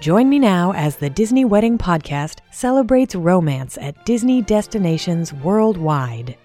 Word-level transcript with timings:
Join 0.00 0.28
me 0.28 0.38
now 0.38 0.72
as 0.74 0.94
the 0.94 1.10
Disney 1.10 1.44
Wedding 1.44 1.76
Podcast 1.76 2.38
celebrates 2.52 3.16
romance 3.16 3.76
at 3.78 4.04
Disney 4.04 4.42
destinations 4.42 5.32
worldwide. 5.32 6.36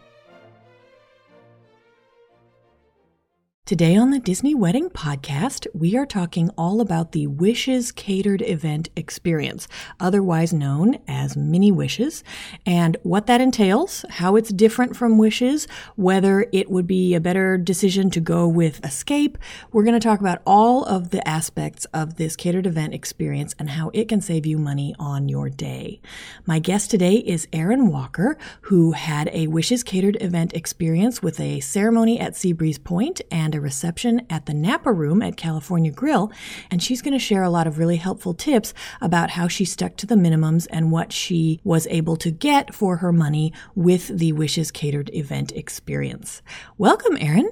Today 3.74 3.96
on 3.96 4.12
the 4.12 4.20
Disney 4.20 4.54
Wedding 4.54 4.92
Podcast, 4.92 5.66
we 5.74 5.98
are 5.98 6.06
talking 6.06 6.52
all 6.56 6.80
about 6.80 7.12
the 7.12 7.26
Wishes 7.26 7.92
Catered 7.92 8.44
Event 8.44 8.90
Experience, 8.96 9.68
otherwise 10.00 10.54
known 10.54 11.00
as 11.08 11.36
Mini 11.36 11.72
Wishes, 11.72 12.24
and 12.68 12.98
what 13.02 13.26
that 13.26 13.42
entails, 13.42 14.06
how 14.12 14.36
it's 14.36 14.54
different 14.54 14.96
from 14.96 15.18
Wishes, 15.18 15.68
whether 15.96 16.46
it 16.52 16.70
would 16.70 16.86
be 16.86 17.16
a 17.16 17.20
better 17.20 17.58
decision 17.58 18.12
to 18.12 18.20
go 18.20 18.48
with 18.48 18.86
Escape. 18.86 19.40
We're 19.72 19.82
going 19.82 20.00
to 20.00 20.08
talk 20.08 20.20
about 20.20 20.44
all 20.46 20.84
of 20.84 21.10
the 21.10 21.28
aspects 21.28 21.86
of 21.96 22.18
this 22.18 22.36
catered 22.36 22.68
event 22.68 22.94
experience 22.94 23.56
and 23.58 23.72
how 23.72 23.90
it 23.96 24.08
can 24.08 24.22
save 24.22 24.46
you 24.46 24.60
money 24.60 24.94
on 25.00 25.30
your 25.30 25.50
day. 25.50 26.00
My 26.46 26.60
guest 26.60 26.92
today 26.92 27.16
is 27.16 27.48
Erin 27.52 27.88
Walker, 27.88 28.38
who 28.62 28.92
had 28.92 29.32
a 29.34 29.48
Wishes 29.48 29.82
Catered 29.82 30.22
Event 30.22 30.54
experience 30.54 31.24
with 31.24 31.40
a 31.40 31.60
ceremony 31.62 32.20
at 32.20 32.34
Seabreeze 32.34 32.84
Point 32.84 33.20
and 33.32 33.56
a 33.56 33.63
reception 33.64 34.28
at 34.30 34.46
the 34.46 34.54
Napa 34.54 34.92
Room 34.92 35.24
at 35.24 35.38
California 35.38 35.92
Grill, 35.92 36.32
and 36.70 36.84
she's 36.84 37.02
going 37.02 37.14
to 37.14 37.20
share 37.20 37.42
a 37.42 37.50
lot 37.50 37.66
of 37.66 37.80
really 37.80 37.96
helpful 37.96 38.36
tips 38.36 38.74
about 39.02 39.32
how 39.32 39.48
she 39.48 39.66
stuck 39.66 39.98
to 39.98 40.06
the 40.06 40.16
minimums 40.16 40.68
and 40.70 40.92
what 40.92 41.12
she 41.12 41.60
was 41.64 41.88
able 41.88 42.16
to 42.18 42.30
get 42.30 42.76
for 42.76 42.98
her 42.98 43.12
money 43.12 43.52
with 43.74 44.10
the 44.10 44.34
Wishes 44.34 44.70
Catered 44.70 45.10
event 45.14 45.52
experience. 45.54 46.44
Welcome, 46.78 47.18
Erin. 47.20 47.50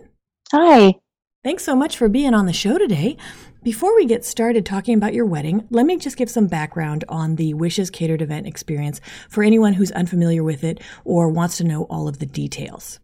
Hi. 0.52 0.96
Thanks 1.44 1.64
so 1.64 1.76
much 1.76 1.98
for 1.98 2.08
being 2.08 2.36
on 2.36 2.46
the 2.46 2.54
show 2.54 2.78
today. 2.78 3.18
Before 3.64 3.96
we 3.96 4.06
get 4.06 4.24
started 4.24 4.66
talking 4.66 4.96
about 4.96 5.14
your 5.14 5.26
wedding, 5.26 5.68
let 5.70 5.86
me 5.86 5.98
just 5.98 6.18
give 6.18 6.30
some 6.30 6.48
background 6.48 7.04
on 7.10 7.36
the 7.36 7.54
Wishes 7.54 7.90
Catered 7.90 8.22
event 8.22 8.48
experience 8.48 9.02
for 9.30 9.44
anyone 9.44 9.74
who's 9.74 9.92
unfamiliar 9.92 10.44
with 10.44 10.64
it 10.64 10.80
or 11.04 11.30
wants 11.30 11.58
to 11.58 11.64
know 11.64 11.84
all 11.84 12.08
of 12.08 12.20
the 12.20 12.26
details. 12.26 13.01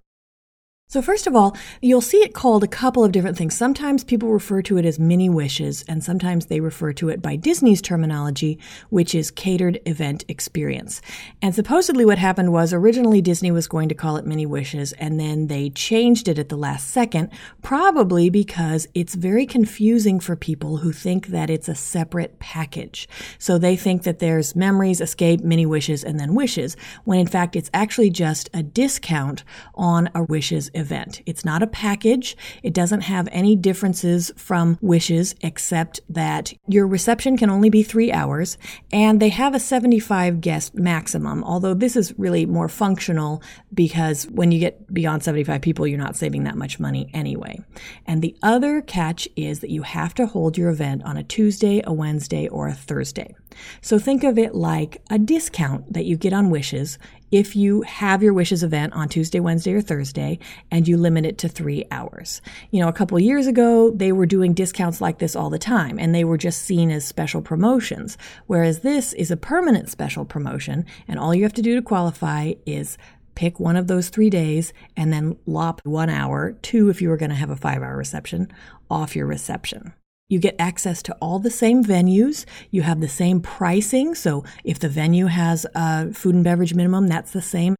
So 0.89 1.01
first 1.01 1.27
of 1.27 1.35
all, 1.35 1.53
you'll 1.81 1.99
see 1.99 2.19
it 2.19 2.33
called 2.33 2.63
a 2.63 2.67
couple 2.67 3.03
of 3.03 3.11
different 3.11 3.35
things. 3.35 3.57
Sometimes 3.57 4.05
people 4.05 4.29
refer 4.29 4.61
to 4.61 4.77
it 4.77 4.85
as 4.85 4.97
mini 4.97 5.27
wishes, 5.27 5.83
and 5.85 6.01
sometimes 6.01 6.45
they 6.45 6.61
refer 6.61 6.93
to 6.93 7.09
it 7.09 7.21
by 7.21 7.35
Disney's 7.35 7.81
terminology, 7.81 8.57
which 8.89 9.13
is 9.13 9.29
catered 9.29 9.81
event 9.85 10.23
experience. 10.29 11.01
And 11.41 11.53
supposedly 11.53 12.05
what 12.05 12.17
happened 12.17 12.53
was 12.53 12.71
originally 12.71 13.21
Disney 13.21 13.51
was 13.51 13.67
going 13.67 13.89
to 13.89 13.95
call 13.95 14.15
it 14.15 14.25
mini 14.25 14.45
wishes, 14.45 14.93
and 14.93 15.19
then 15.19 15.47
they 15.47 15.71
changed 15.71 16.29
it 16.29 16.39
at 16.39 16.47
the 16.47 16.55
last 16.55 16.87
second, 16.87 17.31
probably 17.61 18.29
because 18.29 18.87
it's 18.93 19.15
very 19.15 19.45
confusing 19.45 20.21
for 20.21 20.37
people 20.37 20.77
who 20.77 20.93
think 20.93 21.27
that 21.27 21.49
it's 21.49 21.67
a 21.67 21.75
separate 21.75 22.39
package. 22.39 23.09
So 23.39 23.57
they 23.57 23.75
think 23.75 24.03
that 24.03 24.19
there's 24.19 24.55
memories, 24.55 25.01
escape, 25.01 25.41
mini 25.41 25.65
wishes, 25.65 26.05
and 26.05 26.17
then 26.17 26.33
wishes, 26.33 26.77
when 27.03 27.19
in 27.19 27.27
fact 27.27 27.57
it's 27.57 27.69
actually 27.73 28.09
just 28.09 28.49
a 28.53 28.63
discount 28.63 29.43
on 29.75 30.09
a 30.15 30.23
wishes 30.23 30.71
event. 30.77 31.21
It's 31.25 31.43
not 31.43 31.63
a 31.63 31.67
package. 31.67 32.37
It 32.63 32.73
doesn't 32.73 33.01
have 33.01 33.27
any 33.31 33.55
differences 33.55 34.31
from 34.37 34.77
wishes 34.81 35.35
except 35.41 35.99
that 36.09 36.53
your 36.67 36.87
reception 36.87 37.37
can 37.37 37.49
only 37.49 37.69
be 37.69 37.83
three 37.83 38.11
hours 38.11 38.57
and 38.91 39.19
they 39.19 39.29
have 39.29 39.55
a 39.55 39.59
75 39.59 40.39
guest 40.41 40.75
maximum, 40.75 41.43
although 41.43 41.73
this 41.73 41.95
is 41.95 42.17
really 42.17 42.45
more 42.45 42.69
functional 42.69 43.41
because 43.73 44.25
when 44.25 44.51
you 44.51 44.59
get 44.59 44.93
beyond 44.93 45.23
75 45.23 45.61
people, 45.61 45.87
you're 45.87 45.97
not 45.97 46.15
saving 46.15 46.43
that 46.43 46.55
much 46.55 46.79
money 46.79 47.09
anyway. 47.13 47.59
And 48.05 48.21
the 48.21 48.35
other 48.43 48.81
catch 48.81 49.27
is 49.35 49.59
that 49.59 49.69
you 49.69 49.81
have 49.81 50.13
to 50.15 50.27
hold 50.27 50.57
your 50.57 50.69
event 50.69 51.03
on 51.03 51.17
a 51.17 51.23
Tuesday, 51.23 51.81
a 51.83 51.93
Wednesday, 51.93 52.47
or 52.47 52.67
a 52.67 52.73
Thursday. 52.73 53.35
So 53.81 53.97
think 53.97 54.23
of 54.23 54.37
it 54.37 54.53
like 54.53 55.01
a 55.09 55.17
discount 55.17 55.93
that 55.93 56.05
you 56.05 56.15
get 56.17 56.33
on 56.33 56.49
wishes 56.49 56.99
if 57.31 57.55
you 57.55 57.81
have 57.81 58.23
your 58.23 58.33
wishes 58.33 58.63
event 58.63 58.93
on 58.93 59.09
Tuesday, 59.09 59.39
Wednesday, 59.39 59.73
or 59.73 59.81
Thursday 59.81 60.39
and 60.71 60.87
you 60.87 60.97
limit 60.97 61.25
it 61.25 61.37
to 61.39 61.49
three 61.49 61.85
hours. 61.91 62.41
You 62.71 62.81
know, 62.81 62.87
a 62.87 62.93
couple 62.93 63.19
years 63.19 63.47
ago, 63.47 63.91
they 63.91 64.11
were 64.11 64.25
doing 64.25 64.53
discounts 64.53 65.01
like 65.01 65.19
this 65.19 65.35
all 65.35 65.49
the 65.49 65.59
time 65.59 65.99
and 65.99 66.13
they 66.13 66.23
were 66.23 66.37
just 66.37 66.61
seen 66.61 66.91
as 66.91 67.05
special 67.05 67.41
promotions. 67.41 68.17
Whereas 68.47 68.79
this 68.79 69.13
is 69.13 69.31
a 69.31 69.37
permanent 69.37 69.89
special 69.89 70.25
promotion 70.25 70.85
and 71.07 71.19
all 71.19 71.35
you 71.35 71.43
have 71.43 71.53
to 71.53 71.61
do 71.61 71.75
to 71.75 71.81
qualify 71.81 72.53
is 72.65 72.97
pick 73.35 73.59
one 73.59 73.75
of 73.75 73.87
those 73.87 74.09
three 74.09 74.31
days 74.31 74.73
and 74.95 75.13
then 75.13 75.37
lop 75.45 75.81
one 75.83 76.09
hour, 76.09 76.53
two 76.61 76.89
if 76.89 77.01
you 77.01 77.09
were 77.09 77.17
going 77.17 77.29
to 77.29 77.35
have 77.35 77.51
a 77.51 77.55
five 77.55 77.83
hour 77.83 77.95
reception, 77.95 78.51
off 78.89 79.15
your 79.15 79.27
reception. 79.27 79.93
You 80.29 80.39
get 80.39 80.55
access 80.59 81.01
to 81.03 81.13
all 81.21 81.39
the 81.39 81.49
same 81.49 81.85
venues. 81.85 82.45
You 82.69 82.81
have 82.81 82.99
the 82.99 83.07
same 83.07 83.39
pricing. 83.39 84.13
So 84.13 84.43
if 84.65 84.77
the 84.77 84.89
venue 84.89 85.27
has 85.27 85.65
a 85.73 86.13
food 86.13 86.35
and 86.35 86.43
beverage 86.43 86.73
minimum, 86.73 87.07
that's 87.07 87.31
the 87.31 87.41
same. 87.41 87.75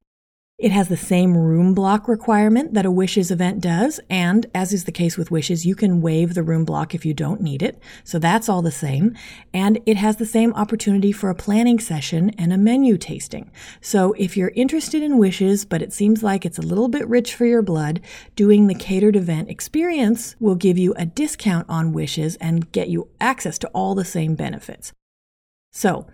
It 0.60 0.72
has 0.72 0.88
the 0.88 0.98
same 0.98 1.38
room 1.38 1.76
block 1.76 2.08
requirement 2.08 2.74
that 2.74 2.88
a 2.88 2.90
Wishes 2.90 3.30
event 3.30 3.62
does, 3.62 4.00
and 4.10 4.48
as 4.56 4.74
is 4.74 4.86
the 4.86 4.92
case 4.92 5.16
with 5.16 5.30
Wishes, 5.30 5.68
you 5.68 5.76
can 5.76 6.02
waive 6.02 6.34
the 6.34 6.42
room 6.42 6.66
block 6.66 6.96
if 6.96 7.06
you 7.06 7.14
don't 7.14 7.42
need 7.42 7.62
it. 7.62 7.78
So 8.04 8.18
that's 8.18 8.50
all 8.50 8.64
the 8.64 8.72
same. 8.72 9.16
And 9.54 9.80
it 9.86 9.98
has 9.98 10.16
the 10.16 10.26
same 10.26 10.54
opportunity 10.54 11.12
for 11.12 11.30
a 11.30 11.36
planning 11.36 11.78
session 11.78 12.32
and 12.40 12.52
a 12.52 12.58
menu 12.58 12.98
tasting. 12.98 13.52
So 13.82 14.14
if 14.14 14.36
you're 14.36 14.52
interested 14.56 15.04
in 15.04 15.20
Wishes, 15.20 15.64
but 15.64 15.84
it 15.84 15.94
seems 15.94 16.24
like 16.24 16.44
it's 16.44 16.58
a 16.58 16.64
little 16.64 16.88
bit 16.88 17.08
rich 17.08 17.36
for 17.36 17.46
your 17.46 17.62
blood, 17.62 18.02
doing 18.36 18.66
the 18.66 18.74
catered 18.74 19.16
event 19.16 19.52
experience 19.52 20.36
will 20.40 20.56
give 20.56 20.80
you 20.80 20.96
a 20.96 21.06
discount 21.06 21.70
on 21.70 21.94
Wishes 21.94 22.36
and 22.38 22.72
get 22.72 22.90
you 22.90 23.10
access 23.22 23.60
to 23.60 23.68
all 23.76 23.94
the 23.94 24.04
same 24.04 24.34
benefits. 24.34 24.92
So, 25.72 26.08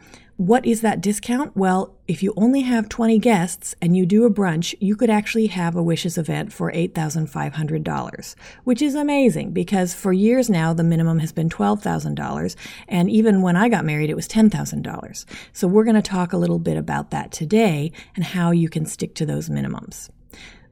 what 0.47 0.65
is 0.65 0.81
that 0.81 0.99
discount? 0.99 1.55
Well, 1.55 1.95
if 2.05 2.21
you 2.21 2.33
only 2.35 2.61
have 2.61 2.89
20 2.89 3.17
guests 3.19 3.75
and 3.81 3.95
you 3.95 4.05
do 4.05 4.25
a 4.25 4.29
brunch, 4.29 4.75
you 4.81 4.95
could 4.95 5.09
actually 5.09 5.47
have 5.47 5.77
a 5.77 5.83
Wishes 5.83 6.17
event 6.17 6.51
for 6.51 6.69
$8,500, 6.69 8.35
which 8.65 8.81
is 8.81 8.93
amazing 8.93 9.51
because 9.51 9.93
for 9.93 10.11
years 10.11 10.49
now, 10.49 10.73
the 10.73 10.83
minimum 10.83 11.19
has 11.19 11.31
been 11.31 11.49
$12,000. 11.49 12.55
And 12.89 13.09
even 13.09 13.41
when 13.41 13.55
I 13.55 13.69
got 13.69 13.85
married, 13.85 14.09
it 14.09 14.15
was 14.15 14.27
$10,000. 14.27 15.25
So 15.53 15.67
we're 15.67 15.85
going 15.85 15.95
to 15.95 16.01
talk 16.01 16.33
a 16.33 16.37
little 16.37 16.59
bit 16.59 16.75
about 16.75 17.11
that 17.11 17.31
today 17.31 17.93
and 18.15 18.25
how 18.25 18.51
you 18.51 18.67
can 18.67 18.85
stick 18.85 19.15
to 19.15 19.25
those 19.25 19.47
minimums. 19.47 20.09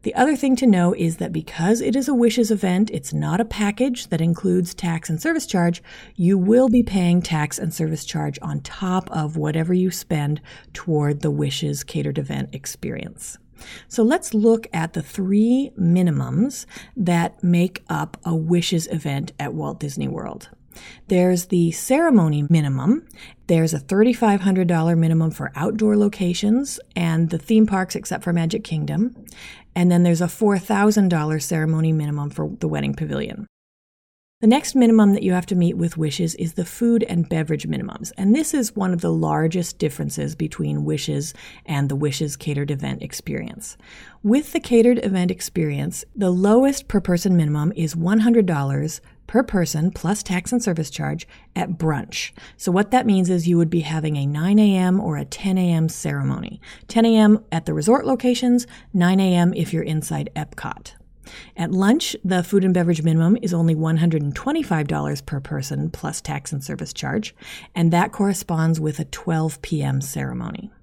The 0.03 0.15
other 0.15 0.36
thing 0.36 0.56
to 0.57 0.65
know 0.65 0.94
is 0.94 1.18
that 1.18 1.31
because 1.31 1.80
it 1.80 1.95
is 1.95 2.07
a 2.07 2.13
wishes 2.13 2.50
event, 2.50 2.89
it's 2.92 3.13
not 3.13 3.39
a 3.39 3.45
package 3.45 4.07
that 4.07 4.19
includes 4.19 4.74
tax 4.74 5.09
and 5.09 5.21
service 5.21 5.45
charge. 5.45 5.83
You 6.15 6.39
will 6.39 6.69
be 6.69 6.81
paying 6.81 7.21
tax 7.21 7.59
and 7.59 7.71
service 7.71 8.03
charge 8.03 8.39
on 8.42 8.62
top 8.62 9.12
of 9.12 9.38
whatever 9.38 9.75
you 9.75 9.92
spend 9.92 10.42
toward 10.74 11.21
the 11.21 11.30
wishes 11.30 11.83
catered 11.83 12.18
event 12.18 12.50
experience. 12.53 13.38
So 13.88 14.01
let's 14.01 14.33
look 14.33 14.65
at 14.74 14.94
the 14.94 15.03
three 15.03 15.71
minimums 15.80 16.65
that 16.97 17.44
make 17.44 17.83
up 17.88 18.18
a 18.25 18.36
wishes 18.36 18.88
event 18.88 19.33
at 19.39 19.54
Walt 19.54 19.80
Disney 19.80 20.07
World. 20.07 20.50
There's 21.07 21.47
the 21.47 21.71
ceremony 21.71 22.45
minimum. 22.50 23.06
There's 23.47 23.74
a 23.74 23.80
$3,500 23.80 24.97
minimum 24.97 25.31
for 25.31 25.51
outdoor 25.56 25.97
locations 25.97 26.80
and 26.95 27.30
the 27.30 27.38
theme 27.38 27.68
parks 27.68 27.95
except 27.95 28.24
for 28.24 28.31
Magic 28.31 28.63
Kingdom. 28.63 29.25
And 29.75 29.91
then 29.91 30.03
there's 30.03 30.21
a 30.21 30.25
$4,000 30.25 31.41
ceremony 31.41 31.94
minimum 31.94 32.29
for 32.29 32.50
the 32.59 32.68
wedding 32.68 32.94
pavilion. 32.94 33.47
The 34.41 34.47
next 34.47 34.73
minimum 34.73 35.13
that 35.13 35.21
you 35.21 35.33
have 35.33 35.45
to 35.47 35.56
meet 35.56 35.77
with 35.77 35.97
Wishes 35.97 36.33
is 36.33 36.53
the 36.53 36.65
food 36.65 37.03
and 37.03 37.29
beverage 37.29 37.68
minimums. 37.68 38.12
And 38.18 38.35
this 38.35 38.56
is 38.56 38.75
one 38.75 38.91
of 38.91 39.01
the 39.01 39.13
largest 39.13 39.77
differences 39.77 40.33
between 40.33 40.83
Wishes 40.83 41.35
and 41.68 41.88
the 41.88 41.95
Wishes 41.95 42.35
catered 42.35 42.71
event 42.71 43.03
experience. 43.03 43.77
With 44.23 44.51
the 44.51 44.59
catered 44.59 45.06
event 45.06 45.29
experience, 45.29 46.03
the 46.15 46.31
lowest 46.31 46.88
per 46.88 47.00
person 47.00 47.38
minimum 47.38 47.71
is 47.75 47.94
$100 47.94 49.00
per 49.31 49.44
person 49.44 49.92
plus 49.92 50.22
tax 50.22 50.51
and 50.51 50.62
service 50.62 50.89
charge 50.89 51.25
at 51.56 51.78
brunch. 51.78 52.31
So 52.57 52.69
what 52.69 52.92
that 52.92 53.06
means 53.06 53.30
is 53.30 53.48
you 53.48 53.57
would 53.57 53.69
be 53.69 53.80
having 53.80 54.18
a 54.18 54.25
9 54.25 54.60
a.m. 54.60 55.00
or 55.00 55.16
a 55.16 55.24
10 55.24 55.57
a.m. 55.57 55.88
ceremony. 55.88 56.60
10 56.89 57.06
a.m. 57.06 57.42
at 57.50 57.66
the 57.66 57.74
resort 57.74 58.06
locations, 58.06 58.68
9 58.94 59.22
a.m. 59.22 59.54
if 59.54 59.72
you're 59.72 59.83
inside 59.83 60.30
Epcot. 60.36 60.95
At 61.56 61.72
lunch, 61.72 62.13
the 62.25 62.44
food 62.44 62.66
and 62.66 62.74
beverage 62.74 63.04
minimum 63.04 63.38
is 63.42 63.54
only 63.54 63.74
$125 63.74 65.25
per 65.25 65.39
person 65.39 65.89
plus 65.89 66.19
tax 66.19 66.51
and 66.51 66.62
service 66.62 66.92
charge, 66.92 67.33
and 67.74 67.94
that 67.94 68.12
corresponds 68.12 68.81
with 68.81 69.00
a 69.00 69.06
12 69.06 69.62
p.m. 69.62 70.01
ceremony. 70.01 70.74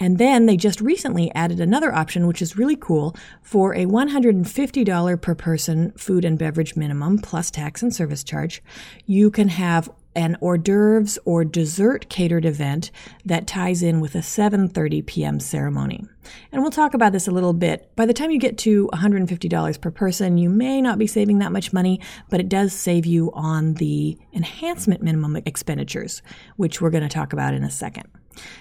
And 0.00 0.18
then 0.18 0.46
they 0.46 0.56
just 0.56 0.80
recently 0.80 1.32
added 1.34 1.60
another 1.60 1.92
option, 1.94 2.26
which 2.26 2.42
is 2.42 2.56
really 2.56 2.76
cool. 2.76 3.16
For 3.42 3.74
a 3.74 3.86
$150 3.86 5.22
per 5.22 5.34
person 5.34 5.92
food 5.92 6.24
and 6.24 6.38
beverage 6.38 6.76
minimum 6.76 7.18
plus 7.18 7.50
tax 7.50 7.82
and 7.82 7.94
service 7.94 8.22
charge, 8.22 8.62
you 9.06 9.30
can 9.30 9.48
have 9.48 9.90
an 10.14 10.36
hors 10.40 10.58
d'oeuvres 10.58 11.18
or 11.24 11.44
dessert 11.44 12.08
catered 12.08 12.44
event 12.44 12.90
that 13.24 13.46
ties 13.46 13.82
in 13.82 14.00
with 14.00 14.14
a 14.14 14.18
7:30 14.18 15.06
p.m. 15.06 15.40
ceremony. 15.40 16.04
And 16.52 16.62
we'll 16.62 16.70
talk 16.70 16.94
about 16.94 17.12
this 17.12 17.28
a 17.28 17.30
little 17.32 17.52
bit. 17.52 17.90
By 17.96 18.06
the 18.06 18.12
time 18.12 18.30
you 18.30 18.38
get 18.38 18.58
to 18.58 18.88
$150 18.92 19.80
per 19.80 19.90
person, 19.90 20.38
you 20.38 20.50
may 20.50 20.82
not 20.82 20.98
be 20.98 21.06
saving 21.06 21.38
that 21.38 21.52
much 21.52 21.72
money, 21.72 22.00
but 22.28 22.40
it 22.40 22.48
does 22.48 22.72
save 22.72 23.06
you 23.06 23.32
on 23.32 23.74
the 23.74 24.18
enhancement 24.32 25.02
minimum 25.02 25.36
expenditures, 25.36 26.22
which 26.56 26.80
we're 26.80 26.90
going 26.90 27.02
to 27.02 27.08
talk 27.08 27.32
about 27.32 27.54
in 27.54 27.64
a 27.64 27.70
second. 27.70 28.08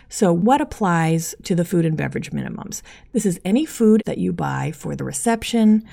So, 0.10 0.34
what 0.34 0.62
applies 0.62 1.36
to 1.44 1.56
the 1.56 1.66
food 1.66 1.86
and 1.86 1.98
beverage 1.98 2.32
minimums? 2.32 2.82
This 3.12 3.26
is 3.26 3.40
any 3.46 3.66
food 3.66 4.02
that 4.06 4.18
you 4.18 4.34
buy 4.34 4.72
for 4.72 4.96
the 4.96 5.04
reception, 5.04 5.84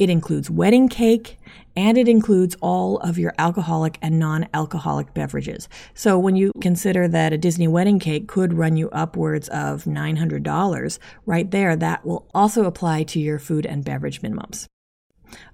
it 0.00 0.10
includes 0.10 0.50
wedding 0.50 0.88
cake 0.88 1.38
and 1.76 1.96
it 1.96 2.08
includes 2.08 2.56
all 2.60 2.96
of 2.98 3.18
your 3.18 3.34
alcoholic 3.38 3.98
and 4.02 4.18
non 4.18 4.48
alcoholic 4.54 5.14
beverages. 5.14 5.68
So 5.94 6.18
when 6.18 6.34
you 6.34 6.52
consider 6.60 7.06
that 7.06 7.32
a 7.32 7.38
Disney 7.38 7.68
wedding 7.68 7.98
cake 8.00 8.26
could 8.26 8.54
run 8.54 8.76
you 8.76 8.88
upwards 8.90 9.48
of 9.50 9.84
$900, 9.84 10.98
right 11.26 11.50
there, 11.50 11.76
that 11.76 12.04
will 12.04 12.26
also 12.34 12.64
apply 12.64 13.04
to 13.04 13.20
your 13.20 13.38
food 13.38 13.66
and 13.66 13.84
beverage 13.84 14.22
minimums. 14.22 14.66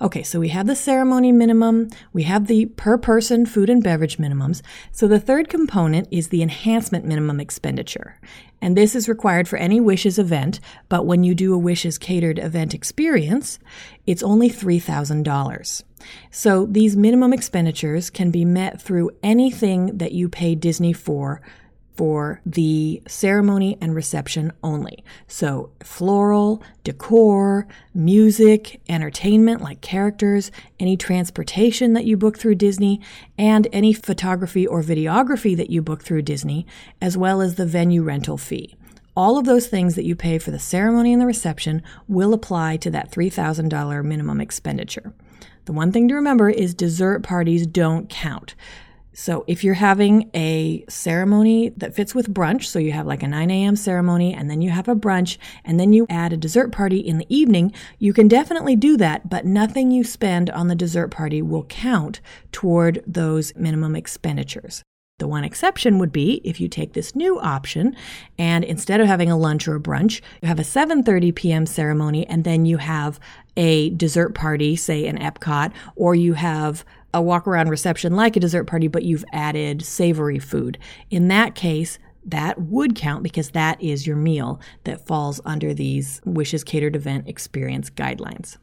Okay, 0.00 0.22
so 0.22 0.40
we 0.40 0.48
have 0.48 0.66
the 0.66 0.76
ceremony 0.76 1.32
minimum, 1.32 1.90
we 2.12 2.24
have 2.24 2.46
the 2.46 2.66
per 2.66 2.98
person 2.98 3.46
food 3.46 3.70
and 3.70 3.82
beverage 3.82 4.18
minimums. 4.18 4.62
So 4.92 5.06
the 5.06 5.20
third 5.20 5.48
component 5.48 6.08
is 6.10 6.28
the 6.28 6.42
enhancement 6.42 7.04
minimum 7.04 7.40
expenditure. 7.40 8.18
And 8.60 8.76
this 8.76 8.94
is 8.94 9.08
required 9.08 9.48
for 9.48 9.56
any 9.56 9.80
Wishes 9.80 10.18
event, 10.18 10.60
but 10.88 11.06
when 11.06 11.24
you 11.24 11.34
do 11.34 11.52
a 11.54 11.58
Wishes 11.58 11.98
catered 11.98 12.38
event 12.38 12.74
experience, 12.74 13.58
it's 14.06 14.22
only 14.22 14.48
$3,000. 14.48 15.82
So 16.30 16.66
these 16.66 16.96
minimum 16.96 17.32
expenditures 17.32 18.10
can 18.10 18.30
be 18.30 18.44
met 18.44 18.80
through 18.80 19.10
anything 19.22 19.98
that 19.98 20.12
you 20.12 20.28
pay 20.28 20.54
Disney 20.54 20.92
for 20.92 21.42
for 21.96 22.40
the 22.44 23.02
ceremony 23.06 23.78
and 23.80 23.94
reception 23.94 24.52
only. 24.62 25.02
So, 25.26 25.70
floral, 25.82 26.62
decor, 26.84 27.66
music, 27.94 28.80
entertainment 28.88 29.62
like 29.62 29.80
characters, 29.80 30.50
any 30.78 30.96
transportation 30.96 31.94
that 31.94 32.04
you 32.04 32.16
book 32.16 32.38
through 32.38 32.56
Disney, 32.56 33.00
and 33.38 33.66
any 33.72 33.92
photography 33.92 34.66
or 34.66 34.82
videography 34.82 35.56
that 35.56 35.70
you 35.70 35.82
book 35.82 36.02
through 36.02 36.22
Disney, 36.22 36.66
as 37.00 37.16
well 37.16 37.40
as 37.40 37.54
the 37.54 37.66
venue 37.66 38.02
rental 38.02 38.36
fee. 38.36 38.76
All 39.16 39.38
of 39.38 39.46
those 39.46 39.66
things 39.66 39.94
that 39.94 40.04
you 40.04 40.14
pay 40.14 40.38
for 40.38 40.50
the 40.50 40.58
ceremony 40.58 41.12
and 41.12 41.22
the 41.22 41.26
reception 41.26 41.82
will 42.06 42.34
apply 42.34 42.76
to 42.78 42.90
that 42.90 43.10
$3,000 43.10 44.04
minimum 44.04 44.42
expenditure. 44.42 45.14
The 45.64 45.72
one 45.72 45.90
thing 45.90 46.06
to 46.08 46.14
remember 46.14 46.50
is 46.50 46.74
dessert 46.74 47.22
parties 47.22 47.66
don't 47.66 48.10
count. 48.10 48.54
So 49.18 49.44
if 49.46 49.64
you're 49.64 49.72
having 49.72 50.28
a 50.34 50.84
ceremony 50.90 51.70
that 51.78 51.94
fits 51.94 52.14
with 52.14 52.34
brunch, 52.34 52.64
so 52.64 52.78
you 52.78 52.92
have 52.92 53.06
like 53.06 53.22
a 53.22 53.26
9 53.28 53.50
a.m. 53.50 53.74
ceremony 53.74 54.34
and 54.34 54.50
then 54.50 54.60
you 54.60 54.68
have 54.68 54.88
a 54.88 54.94
brunch 54.94 55.38
and 55.64 55.80
then 55.80 55.94
you 55.94 56.06
add 56.10 56.34
a 56.34 56.36
dessert 56.36 56.70
party 56.70 56.98
in 56.98 57.16
the 57.16 57.34
evening, 57.34 57.72
you 57.98 58.12
can 58.12 58.28
definitely 58.28 58.76
do 58.76 58.98
that, 58.98 59.30
but 59.30 59.46
nothing 59.46 59.90
you 59.90 60.04
spend 60.04 60.50
on 60.50 60.68
the 60.68 60.74
dessert 60.74 61.08
party 61.08 61.40
will 61.40 61.64
count 61.64 62.20
toward 62.52 63.02
those 63.06 63.56
minimum 63.56 63.96
expenditures. 63.96 64.82
The 65.18 65.26
one 65.26 65.44
exception 65.44 65.98
would 65.98 66.12
be 66.12 66.42
if 66.44 66.60
you 66.60 66.68
take 66.68 66.92
this 66.92 67.16
new 67.16 67.40
option 67.40 67.96
and 68.36 68.64
instead 68.64 69.00
of 69.00 69.06
having 69.06 69.30
a 69.30 69.38
lunch 69.38 69.66
or 69.66 69.76
a 69.76 69.80
brunch, 69.80 70.20
you 70.42 70.48
have 70.48 70.58
a 70.58 70.62
7:30 70.62 71.34
p.m. 71.34 71.64
ceremony 71.64 72.26
and 72.26 72.44
then 72.44 72.66
you 72.66 72.76
have 72.76 73.18
a 73.56 73.88
dessert 73.90 74.34
party, 74.34 74.76
say 74.76 75.06
in 75.06 75.16
Epcot, 75.16 75.72
or 75.94 76.14
you 76.14 76.34
have 76.34 76.84
a 77.14 77.22
walk 77.22 77.46
around 77.46 77.68
reception 77.68 78.14
like 78.14 78.36
a 78.36 78.40
dessert 78.40 78.64
party, 78.64 78.88
but 78.88 79.04
you've 79.04 79.24
added 79.32 79.82
savory 79.82 80.38
food. 80.38 80.78
In 81.10 81.28
that 81.28 81.54
case, 81.54 81.98
that 82.26 82.60
would 82.60 82.96
count 82.96 83.22
because 83.22 83.50
that 83.50 83.80
is 83.80 84.06
your 84.06 84.16
meal 84.16 84.60
that 84.84 85.06
falls 85.06 85.40
under 85.44 85.72
these 85.72 86.20
Wishes 86.24 86.64
Catered 86.64 86.96
Event 86.96 87.28
Experience 87.28 87.88
guidelines. 87.88 88.56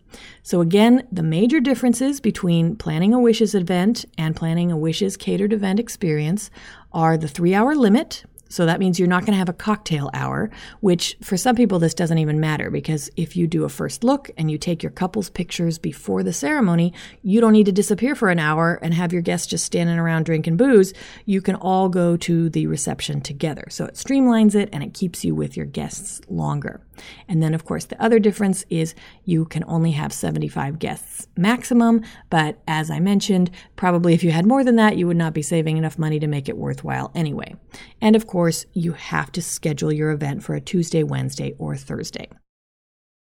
So, 0.43 0.59
again, 0.59 1.07
the 1.11 1.23
major 1.23 1.61
differences 1.61 2.19
between 2.19 2.75
planning 2.75 3.13
a 3.13 3.19
Wishes 3.19 3.55
event 3.55 4.03
and 4.17 4.35
planning 4.35 4.71
a 4.71 4.77
Wishes 4.77 5.15
Catered 5.15 5.53
Event 5.53 5.79
Experience 5.79 6.51
are 6.91 7.17
the 7.17 7.29
three 7.29 7.55
hour 7.55 7.73
limit, 7.73 8.25
so 8.53 8.67
that 8.67 8.79
means 8.79 8.99
you're 8.99 9.07
not 9.07 9.21
going 9.21 9.33
to 9.33 9.39
have 9.39 9.49
a 9.49 9.53
cocktail 9.53 10.11
hour, 10.13 10.51
which 10.79 11.17
for 11.23 11.37
some 11.37 11.55
people 11.55 11.79
this 11.79 11.95
doesn't 11.95 12.19
even 12.19 12.39
matter 12.39 12.69
because 12.69 13.09
if 13.17 13.35
you 13.35 13.47
do 13.47 13.63
a 13.63 13.69
first 13.69 14.03
look 14.03 14.29
and 14.37 14.51
you 14.51 14.59
take 14.59 14.83
your 14.83 14.91
couple's 14.91 15.31
pictures 15.31 15.79
before 15.79 16.21
the 16.21 16.31
ceremony, 16.31 16.93
you 17.23 17.41
don't 17.41 17.53
need 17.53 17.65
to 17.65 17.71
disappear 17.71 18.13
for 18.13 18.29
an 18.29 18.37
hour 18.37 18.77
and 18.83 18.93
have 18.93 19.11
your 19.11 19.23
guests 19.23 19.47
just 19.47 19.65
standing 19.65 19.97
around 19.97 20.27
drinking 20.27 20.57
booze. 20.57 20.93
You 21.25 21.41
can 21.41 21.55
all 21.55 21.89
go 21.89 22.15
to 22.17 22.47
the 22.47 22.67
reception 22.67 23.21
together. 23.21 23.65
So 23.71 23.85
it 23.85 23.95
streamlines 23.95 24.53
it 24.53 24.69
and 24.71 24.83
it 24.83 24.93
keeps 24.93 25.25
you 25.25 25.33
with 25.33 25.57
your 25.57 25.65
guests 25.65 26.21
longer. 26.29 26.79
And 27.27 27.41
then, 27.41 27.53
of 27.53 27.65
course, 27.65 27.85
the 27.85 28.01
other 28.01 28.19
difference 28.19 28.65
is 28.69 28.95
you 29.25 29.45
can 29.45 29.63
only 29.67 29.91
have 29.91 30.13
75 30.13 30.79
guests 30.79 31.27
maximum. 31.37 32.01
But 32.29 32.59
as 32.67 32.91
I 32.91 32.99
mentioned, 32.99 33.51
probably 33.75 34.13
if 34.13 34.23
you 34.23 34.31
had 34.31 34.45
more 34.45 34.63
than 34.63 34.75
that, 34.77 34.97
you 34.97 35.07
would 35.07 35.17
not 35.17 35.33
be 35.33 35.41
saving 35.41 35.77
enough 35.77 35.97
money 35.97 36.19
to 36.19 36.27
make 36.27 36.49
it 36.49 36.57
worthwhile 36.57 37.11
anyway. 37.15 37.55
And 38.01 38.15
of 38.15 38.27
course, 38.27 38.65
you 38.73 38.93
have 38.93 39.31
to 39.33 39.41
schedule 39.41 39.91
your 39.91 40.11
event 40.11 40.43
for 40.43 40.55
a 40.55 40.61
Tuesday, 40.61 41.03
Wednesday, 41.03 41.55
or 41.57 41.75
Thursday. 41.75 42.27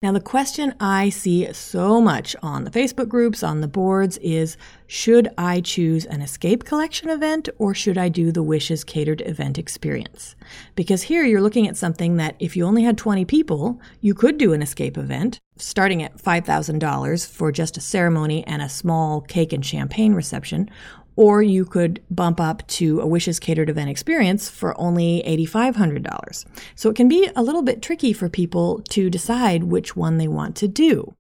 Now, 0.04 0.12
the 0.12 0.20
question 0.20 0.76
I 0.80 1.10
see 1.10 1.52
so 1.54 2.00
much 2.00 2.36
on 2.44 2.66
the 2.66 2.70
Facebook 2.70 3.10
groups, 3.10 3.42
on 3.42 3.62
the 3.62 3.68
boards 3.68 4.20
is 4.20 4.56
should 4.86 5.28
I 5.40 5.60
choose 5.60 6.06
an 6.06 6.22
escape 6.22 6.66
collection 6.66 7.10
event 7.10 7.50
or 7.58 7.74
should 7.74 7.98
I 7.98 8.08
do 8.08 8.32
the 8.32 8.44
Wishes 8.44 8.84
catered 8.84 9.22
event 9.26 9.58
experience? 9.58 10.36
Because 10.76 11.02
here 11.02 11.24
you're 11.24 11.42
looking 11.42 11.68
at 11.68 11.78
something 11.78 12.18
that 12.18 12.36
if 12.38 12.56
you 12.56 12.64
only 12.64 12.84
had 12.84 12.96
20 12.96 13.26
people, 13.26 13.82
you 14.00 14.14
could 14.14 14.38
do 14.38 14.54
an 14.54 14.62
escape 14.62 15.00
event 15.00 15.40
starting 15.56 16.04
at 16.04 16.18
$5,000 16.18 17.28
for 17.28 17.52
just 17.52 17.76
a 17.78 17.82
ceremony 17.82 18.46
and 18.46 18.62
a 18.62 18.70
small 18.70 19.22
cake 19.22 19.52
and 19.52 19.66
champagne 19.66 20.14
reception, 20.14 20.70
or 21.18 21.42
you 21.42 21.66
could 21.66 22.02
bump 22.10 22.40
up 22.40 22.66
to 22.68 23.02
a 23.02 23.08
Wishes 23.08 23.40
catered 23.40 23.70
event 23.70 23.90
experience 23.90 24.50
for 24.50 24.80
only 24.80 25.22
$8,500. 25.28 26.46
So 26.76 26.90
it 26.90 26.96
can 26.96 27.10
be 27.10 27.30
a 27.36 27.44
little 27.44 27.64
bit 27.64 27.82
tricky 27.82 28.14
for 28.14 28.30
people 28.30 28.82
to 28.90 29.10
decide 29.10 29.66
which 29.66 29.98
one 29.98 30.18
they 30.18 30.30
want 30.30 30.56
to 30.58 30.70
do. 30.70 31.14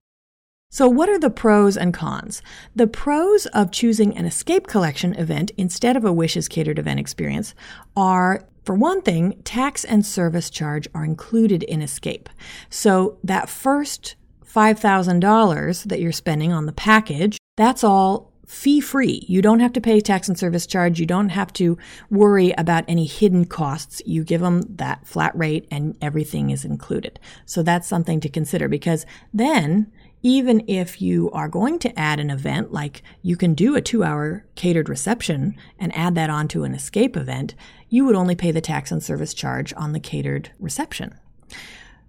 So, 0.69 0.87
what 0.89 1.07
are 1.09 1.17
the 1.17 1.29
pros 1.29 1.77
and 1.77 1.93
cons? 1.93 2.41
The 2.75 2.87
pros 2.87 3.45
of 3.47 3.71
choosing 3.71 4.15
an 4.17 4.25
escape 4.25 4.67
collection 4.67 5.13
event 5.15 5.51
instead 5.57 5.95
of 5.95 6.03
a 6.03 6.11
Wishes 6.11 6.49
catered 6.49 6.77
event 6.77 6.99
experience 6.99 7.55
are 7.95 8.45
for 8.65 8.75
one 8.75 9.01
thing, 9.01 9.41
tax 9.45 9.85
and 9.85 10.05
service 10.05 10.49
charge 10.49 10.89
are 10.93 11.05
included 11.05 11.63
in 11.63 11.81
escape. 11.81 12.29
So, 12.69 13.17
that 13.23 13.49
first 13.49 14.17
$5,000 14.45 15.83
that 15.85 16.01
you're 16.01 16.11
spending 16.11 16.51
on 16.51 16.65
the 16.65 16.73
package, 16.73 17.37
that's 17.55 17.83
all 17.85 18.33
fee 18.47 18.79
free. 18.79 19.25
You 19.27 19.41
don't 19.41 19.59
have 19.59 19.73
to 19.73 19.81
pay 19.81 19.99
tax 19.99 20.27
and 20.27 20.39
service 20.39 20.65
charge. 20.65 20.99
You 20.99 21.05
don't 21.05 21.29
have 21.29 21.51
to 21.53 21.77
worry 22.09 22.53
about 22.57 22.85
any 22.87 23.05
hidden 23.05 23.45
costs. 23.45 24.01
You 24.05 24.23
give 24.23 24.41
them 24.41 24.63
that 24.77 25.05
flat 25.05 25.37
rate 25.37 25.67
and 25.69 25.95
everything 26.01 26.49
is 26.49 26.65
included. 26.65 27.19
So 27.45 27.61
that's 27.61 27.87
something 27.87 28.21
to 28.21 28.29
consider 28.29 28.69
because 28.69 29.05
then 29.33 29.91
even 30.23 30.63
if 30.67 31.01
you 31.01 31.29
are 31.31 31.47
going 31.47 31.77
to 31.79 31.99
add 31.99 32.19
an 32.19 32.29
event, 32.29 32.71
like 32.71 33.03
you 33.21 33.35
can 33.35 33.53
do 33.53 33.75
a 33.75 33.81
two 33.81 34.03
hour 34.03 34.45
catered 34.55 34.89
reception 34.89 35.55
and 35.77 35.95
add 35.95 36.15
that 36.15 36.29
onto 36.29 36.63
an 36.63 36.73
escape 36.73 37.15
event, 37.15 37.53
you 37.89 38.05
would 38.05 38.15
only 38.15 38.35
pay 38.35 38.51
the 38.51 38.61
tax 38.61 38.91
and 38.91 39.03
service 39.03 39.33
charge 39.33 39.73
on 39.75 39.91
the 39.91 39.99
catered 39.99 40.51
reception. 40.57 41.13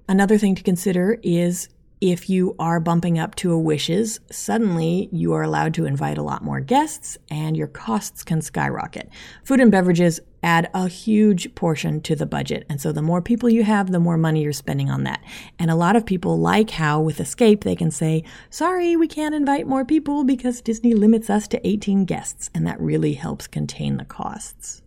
Another 0.08 0.38
thing 0.38 0.54
to 0.54 0.62
consider 0.62 1.18
is 1.22 1.68
if 2.00 2.30
you 2.30 2.54
are 2.58 2.78
bumping 2.78 3.18
up 3.18 3.34
to 3.36 3.52
a 3.52 3.58
wishes, 3.58 4.20
suddenly 4.30 5.08
you 5.10 5.32
are 5.32 5.42
allowed 5.42 5.74
to 5.74 5.84
invite 5.84 6.18
a 6.18 6.22
lot 6.22 6.44
more 6.44 6.60
guests 6.60 7.18
and 7.30 7.56
your 7.56 7.66
costs 7.66 8.22
can 8.22 8.40
skyrocket. 8.40 9.08
Food 9.44 9.60
and 9.60 9.72
beverages 9.72 10.20
add 10.42 10.70
a 10.72 10.86
huge 10.86 11.52
portion 11.56 12.00
to 12.02 12.14
the 12.14 12.26
budget. 12.26 12.64
And 12.68 12.80
so 12.80 12.92
the 12.92 13.02
more 13.02 13.20
people 13.20 13.48
you 13.48 13.64
have, 13.64 13.90
the 13.90 13.98
more 13.98 14.16
money 14.16 14.42
you're 14.42 14.52
spending 14.52 14.90
on 14.90 15.02
that. 15.04 15.22
And 15.58 15.70
a 15.70 15.74
lot 15.74 15.96
of 15.96 16.06
people 16.06 16.38
like 16.38 16.70
how 16.70 17.00
with 17.00 17.20
Escape, 17.20 17.64
they 17.64 17.74
can 17.74 17.90
say, 17.90 18.22
sorry, 18.48 18.94
we 18.94 19.08
can't 19.08 19.34
invite 19.34 19.66
more 19.66 19.84
people 19.84 20.22
because 20.22 20.60
Disney 20.60 20.94
limits 20.94 21.28
us 21.28 21.48
to 21.48 21.66
18 21.66 22.04
guests. 22.04 22.50
And 22.54 22.66
that 22.66 22.80
really 22.80 23.14
helps 23.14 23.48
contain 23.48 23.96
the 23.96 24.04
costs. 24.04 24.82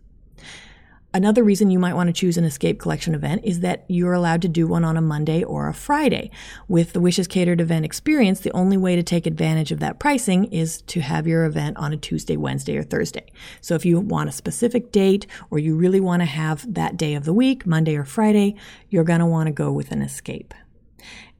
Another 1.14 1.44
reason 1.44 1.70
you 1.70 1.78
might 1.78 1.92
want 1.92 2.08
to 2.08 2.12
choose 2.12 2.38
an 2.38 2.44
Escape 2.44 2.80
Collection 2.80 3.14
event 3.14 3.42
is 3.44 3.60
that 3.60 3.84
you're 3.86 4.14
allowed 4.14 4.40
to 4.42 4.48
do 4.48 4.66
one 4.66 4.82
on 4.82 4.96
a 4.96 5.02
Monday 5.02 5.44
or 5.44 5.68
a 5.68 5.74
Friday. 5.74 6.30
With 6.68 6.94
the 6.94 7.00
Wishes 7.00 7.26
Catered 7.26 7.60
event 7.60 7.84
experience, 7.84 8.40
the 8.40 8.52
only 8.52 8.78
way 8.78 8.96
to 8.96 9.02
take 9.02 9.26
advantage 9.26 9.72
of 9.72 9.80
that 9.80 9.98
pricing 9.98 10.46
is 10.46 10.80
to 10.82 11.00
have 11.00 11.26
your 11.26 11.44
event 11.44 11.76
on 11.76 11.92
a 11.92 11.98
Tuesday, 11.98 12.38
Wednesday, 12.38 12.78
or 12.78 12.82
Thursday. 12.82 13.30
So 13.60 13.74
if 13.74 13.84
you 13.84 14.00
want 14.00 14.30
a 14.30 14.32
specific 14.32 14.90
date 14.90 15.26
or 15.50 15.58
you 15.58 15.76
really 15.76 16.00
want 16.00 16.22
to 16.22 16.26
have 16.26 16.72
that 16.72 16.96
day 16.96 17.12
of 17.12 17.26
the 17.26 17.34
week, 17.34 17.66
Monday 17.66 17.94
or 17.94 18.06
Friday, 18.06 18.56
you're 18.88 19.04
going 19.04 19.20
to 19.20 19.26
want 19.26 19.48
to 19.48 19.52
go 19.52 19.70
with 19.70 19.92
an 19.92 20.00
Escape. 20.00 20.54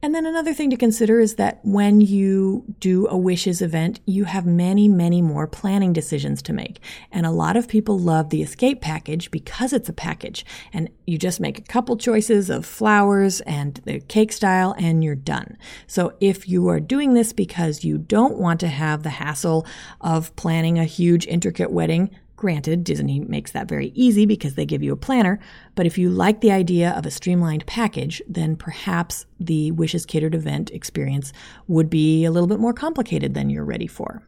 And 0.03 0.13
then 0.13 0.25
another 0.25 0.53
thing 0.53 0.69
to 0.69 0.75
consider 0.75 1.21
is 1.21 1.35
that 1.35 1.61
when 1.63 2.01
you 2.01 2.65
do 2.81 3.07
a 3.07 3.17
wishes 3.17 3.61
event, 3.61 4.01
you 4.05 4.25
have 4.25 4.45
many, 4.45 4.89
many 4.89 5.21
more 5.21 5.47
planning 5.47 5.93
decisions 5.93 6.41
to 6.41 6.51
make. 6.51 6.81
And 7.09 7.25
a 7.25 7.31
lot 7.31 7.55
of 7.55 7.69
people 7.69 7.97
love 7.97 8.29
the 8.29 8.41
escape 8.41 8.81
package 8.81 9.31
because 9.31 9.71
it's 9.71 9.87
a 9.87 9.93
package. 9.93 10.45
And 10.73 10.89
you 11.07 11.17
just 11.17 11.39
make 11.39 11.57
a 11.57 11.61
couple 11.61 11.95
choices 11.95 12.49
of 12.49 12.65
flowers 12.65 13.39
and 13.41 13.75
the 13.85 14.01
cake 14.01 14.33
style 14.33 14.75
and 14.77 15.05
you're 15.05 15.15
done. 15.15 15.57
So 15.87 16.17
if 16.19 16.49
you 16.49 16.67
are 16.67 16.81
doing 16.81 17.13
this 17.13 17.31
because 17.31 17.85
you 17.85 17.97
don't 17.97 18.37
want 18.37 18.59
to 18.59 18.67
have 18.67 19.03
the 19.03 19.09
hassle 19.09 19.65
of 20.01 20.35
planning 20.35 20.77
a 20.77 20.83
huge 20.83 21.25
intricate 21.27 21.71
wedding, 21.71 22.13
Granted, 22.43 22.83
Disney 22.83 23.21
makes 23.21 23.53
that 23.53 23.69
very 23.69 23.93
easy 23.95 24.25
because 24.25 24.55
they 24.55 24.65
give 24.65 24.83
you 24.83 24.91
a 24.91 24.97
planner, 24.97 25.39
but 25.75 25.85
if 25.85 25.97
you 25.97 26.09
like 26.09 26.41
the 26.41 26.51
idea 26.51 26.91
of 26.91 27.05
a 27.05 27.09
streamlined 27.09 27.65
package, 27.65 28.21
then 28.27 28.57
perhaps 28.57 29.25
the 29.39 29.71
Wishes 29.71 30.05
Catered 30.05 30.35
event 30.35 30.69
experience 30.71 31.31
would 31.69 31.89
be 31.89 32.25
a 32.25 32.31
little 32.31 32.49
bit 32.49 32.59
more 32.59 32.73
complicated 32.73 33.33
than 33.33 33.49
you're 33.49 33.63
ready 33.63 33.87
for. 33.87 34.23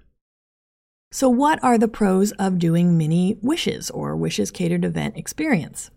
So, 1.12 1.28
what 1.28 1.62
are 1.62 1.78
the 1.78 1.90
pros 1.90 2.32
of 2.40 2.58
doing 2.58 2.98
mini 2.98 3.38
wishes 3.42 3.92
or 3.92 4.16
wishes 4.16 4.50
catered 4.50 4.86
event 4.86 5.18
experience? 5.18 5.92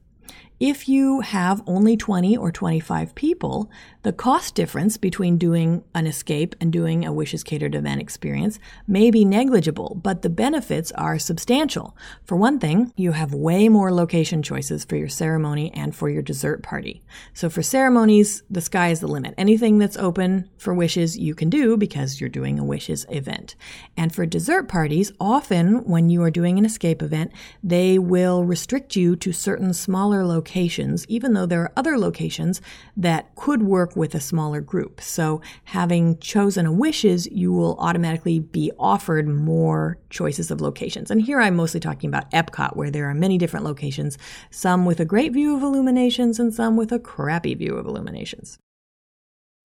If 0.61 0.89
you 0.89 1.21
have 1.21 1.63
only 1.69 1.97
20 1.97 2.37
or 2.37 2.51
25 2.51 3.15
people, 3.15 3.71
the 4.03 4.13
cost 4.13 4.57
difference 4.57 4.97
between 4.97 5.39
doing 5.39 5.85
an 5.95 6.09
escape 6.09 6.57
and 6.61 6.73
doing 6.73 7.05
a 7.05 7.13
Wishes 7.13 7.45
Catered 7.45 7.77
event 7.77 8.01
experience 8.01 8.59
may 8.85 9.13
be 9.13 9.25
negligible, 9.25 10.01
but 10.03 10.23
the 10.23 10.29
benefits 10.29 10.91
are 10.93 11.17
substantial. 11.17 11.97
For 12.25 12.35
one 12.35 12.59
thing, 12.59 12.93
you 12.97 13.13
have 13.13 13.33
way 13.33 13.69
more 13.69 13.93
location 13.93 14.43
choices 14.43 14.85
for 14.85 14.97
your 14.97 15.09
ceremony 15.09 15.73
and 15.75 15.95
for 15.95 16.11
your 16.11 16.23
dessert 16.23 16.65
party. 16.65 17.05
So 17.33 17.49
for 17.49 17.63
ceremonies, 17.63 18.43
the 18.51 18.61
sky 18.61 18.89
is 18.89 18.99
the 18.99 19.07
limit. 19.07 19.35
Anything 19.39 19.79
that's 19.79 19.97
open 19.97 20.51
for 20.59 20.75
wishes 20.75 21.17
you 21.17 21.37
can 21.37 21.51
do 21.51 21.77
because 21.77 22.21
you're 22.21 22.29
doing 22.29 22.59
a 22.59 22.65
Wishes 22.65 23.07
event. 23.11 23.55
And 23.97 24.13
for 24.13 24.27
dessert 24.27 24.69
parties, 24.69 25.13
often 25.21 25.85
when 25.85 26.11
you 26.11 26.21
are 26.25 26.33
doing 26.33 26.59
an 26.59 26.65
escape 26.65 27.01
event, 27.01 27.31
they 27.63 27.97
will 27.97 28.43
restrict 28.43 28.97
you 28.97 29.15
to 29.15 29.33
certain 29.33 29.73
smaller 29.73 30.27
locations 30.27 30.48
locations, 30.49 31.05
even 31.09 31.35
though 31.35 31.45
there 31.45 31.61
are 31.61 31.73
other 31.77 31.99
locations 31.99 32.63
that 32.97 33.35
could 33.35 33.63
work 33.63 33.95
with 33.97 34.15
a 34.15 34.21
smaller 34.21 34.63
group. 34.63 35.01
So 35.01 35.43
having 35.65 36.19
chosen 36.21 36.65
a 36.65 36.73
wishes, 36.73 37.27
you 37.31 37.53
will 37.53 37.77
automatically 37.79 38.39
be 38.39 38.73
offered 38.79 39.29
more 39.29 39.99
choices 40.09 40.51
of 40.51 40.63
locations. 40.63 41.11
And 41.11 41.21
here 41.21 41.39
I'm 41.41 41.57
mostly 41.57 41.81
talking 41.81 42.09
about 42.09 42.31
Epcot, 42.31 42.77
where 42.77 42.91
there 42.91 43.11
are 43.11 43.15
many 43.15 43.37
different 43.37 43.67
locations, 43.67 44.17
some 44.51 44.87
with 44.87 45.01
a 45.01 45.05
great 45.05 45.33
view 45.33 45.55
of 45.55 45.63
illuminations 45.63 46.41
and 46.41 46.55
some 46.55 46.79
with 46.79 46.93
a 46.93 46.99
crappy 46.99 47.55
view 47.55 47.77
of 47.77 47.87
illuminations. 47.87 48.59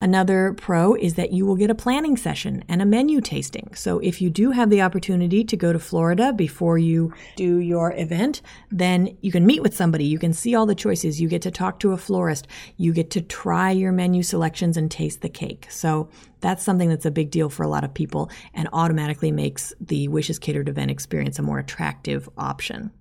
Another 0.03 0.53
pro 0.55 0.95
is 0.95 1.13
that 1.13 1.31
you 1.31 1.45
will 1.45 1.55
get 1.55 1.69
a 1.69 1.75
planning 1.75 2.17
session 2.17 2.61
and 2.67 2.81
a 2.81 2.85
menu 2.85 3.21
tasting. 3.21 3.69
So 3.73 3.99
if 3.99 4.21
you 4.21 4.29
do 4.29 4.51
have 4.51 4.69
the 4.69 4.81
opportunity 4.81 5.45
to 5.45 5.55
go 5.55 5.71
to 5.71 5.79
Florida 5.79 6.33
before 6.33 6.77
you 6.77 7.13
do 7.37 7.59
your 7.59 7.93
event, 7.93 8.41
then 8.69 9.17
you 9.21 9.31
can 9.31 9.45
meet 9.45 9.61
with 9.61 9.73
somebody. 9.73 10.03
You 10.03 10.19
can 10.19 10.33
see 10.33 10.55
all 10.55 10.65
the 10.65 10.75
choices. 10.75 11.21
You 11.21 11.29
get 11.29 11.41
to 11.43 11.51
talk 11.51 11.79
to 11.79 11.93
a 11.93 11.97
florist. 11.97 12.49
You 12.75 12.91
get 12.91 13.11
to 13.11 13.21
try 13.21 13.71
your 13.71 13.93
menu 13.93 14.23
selections 14.23 14.75
and 14.75 14.91
taste 14.91 15.21
the 15.21 15.29
cake. 15.29 15.67
So 15.69 16.09
that's 16.41 16.65
something 16.65 16.89
that's 16.89 17.05
a 17.05 17.11
big 17.11 17.31
deal 17.31 17.47
for 17.47 17.63
a 17.63 17.69
lot 17.69 17.85
of 17.85 17.93
people 17.93 18.29
and 18.53 18.67
automatically 18.73 19.31
makes 19.31 19.73
the 19.79 20.09
Wishes 20.09 20.37
Catered 20.37 20.67
event 20.67 20.91
experience 20.91 21.39
a 21.39 21.43
more 21.43 21.59
attractive 21.59 22.27
option. 22.37 22.91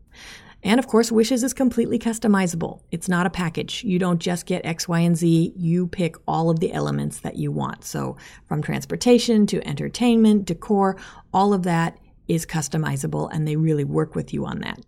And 0.62 0.78
of 0.78 0.86
course, 0.86 1.10
Wishes 1.10 1.42
is 1.42 1.52
completely 1.52 1.98
customizable. 1.98 2.80
It's 2.90 3.08
not 3.08 3.26
a 3.26 3.30
package. 3.30 3.82
You 3.84 3.98
don't 3.98 4.20
just 4.20 4.46
get 4.46 4.64
X, 4.64 4.86
Y, 4.86 5.00
and 5.00 5.16
Z. 5.16 5.52
You 5.56 5.88
pick 5.88 6.16
all 6.28 6.50
of 6.50 6.60
the 6.60 6.72
elements 6.72 7.20
that 7.20 7.36
you 7.36 7.50
want. 7.50 7.84
So 7.84 8.16
from 8.46 8.62
transportation 8.62 9.46
to 9.48 9.66
entertainment, 9.66 10.44
decor, 10.44 10.96
all 11.32 11.52
of 11.52 11.64
that 11.64 11.98
is 12.28 12.46
customizable 12.46 13.28
and 13.32 13.46
they 13.46 13.56
really 13.56 13.84
work 13.84 14.14
with 14.14 14.32
you 14.32 14.46
on 14.46 14.60
that. 14.60 14.78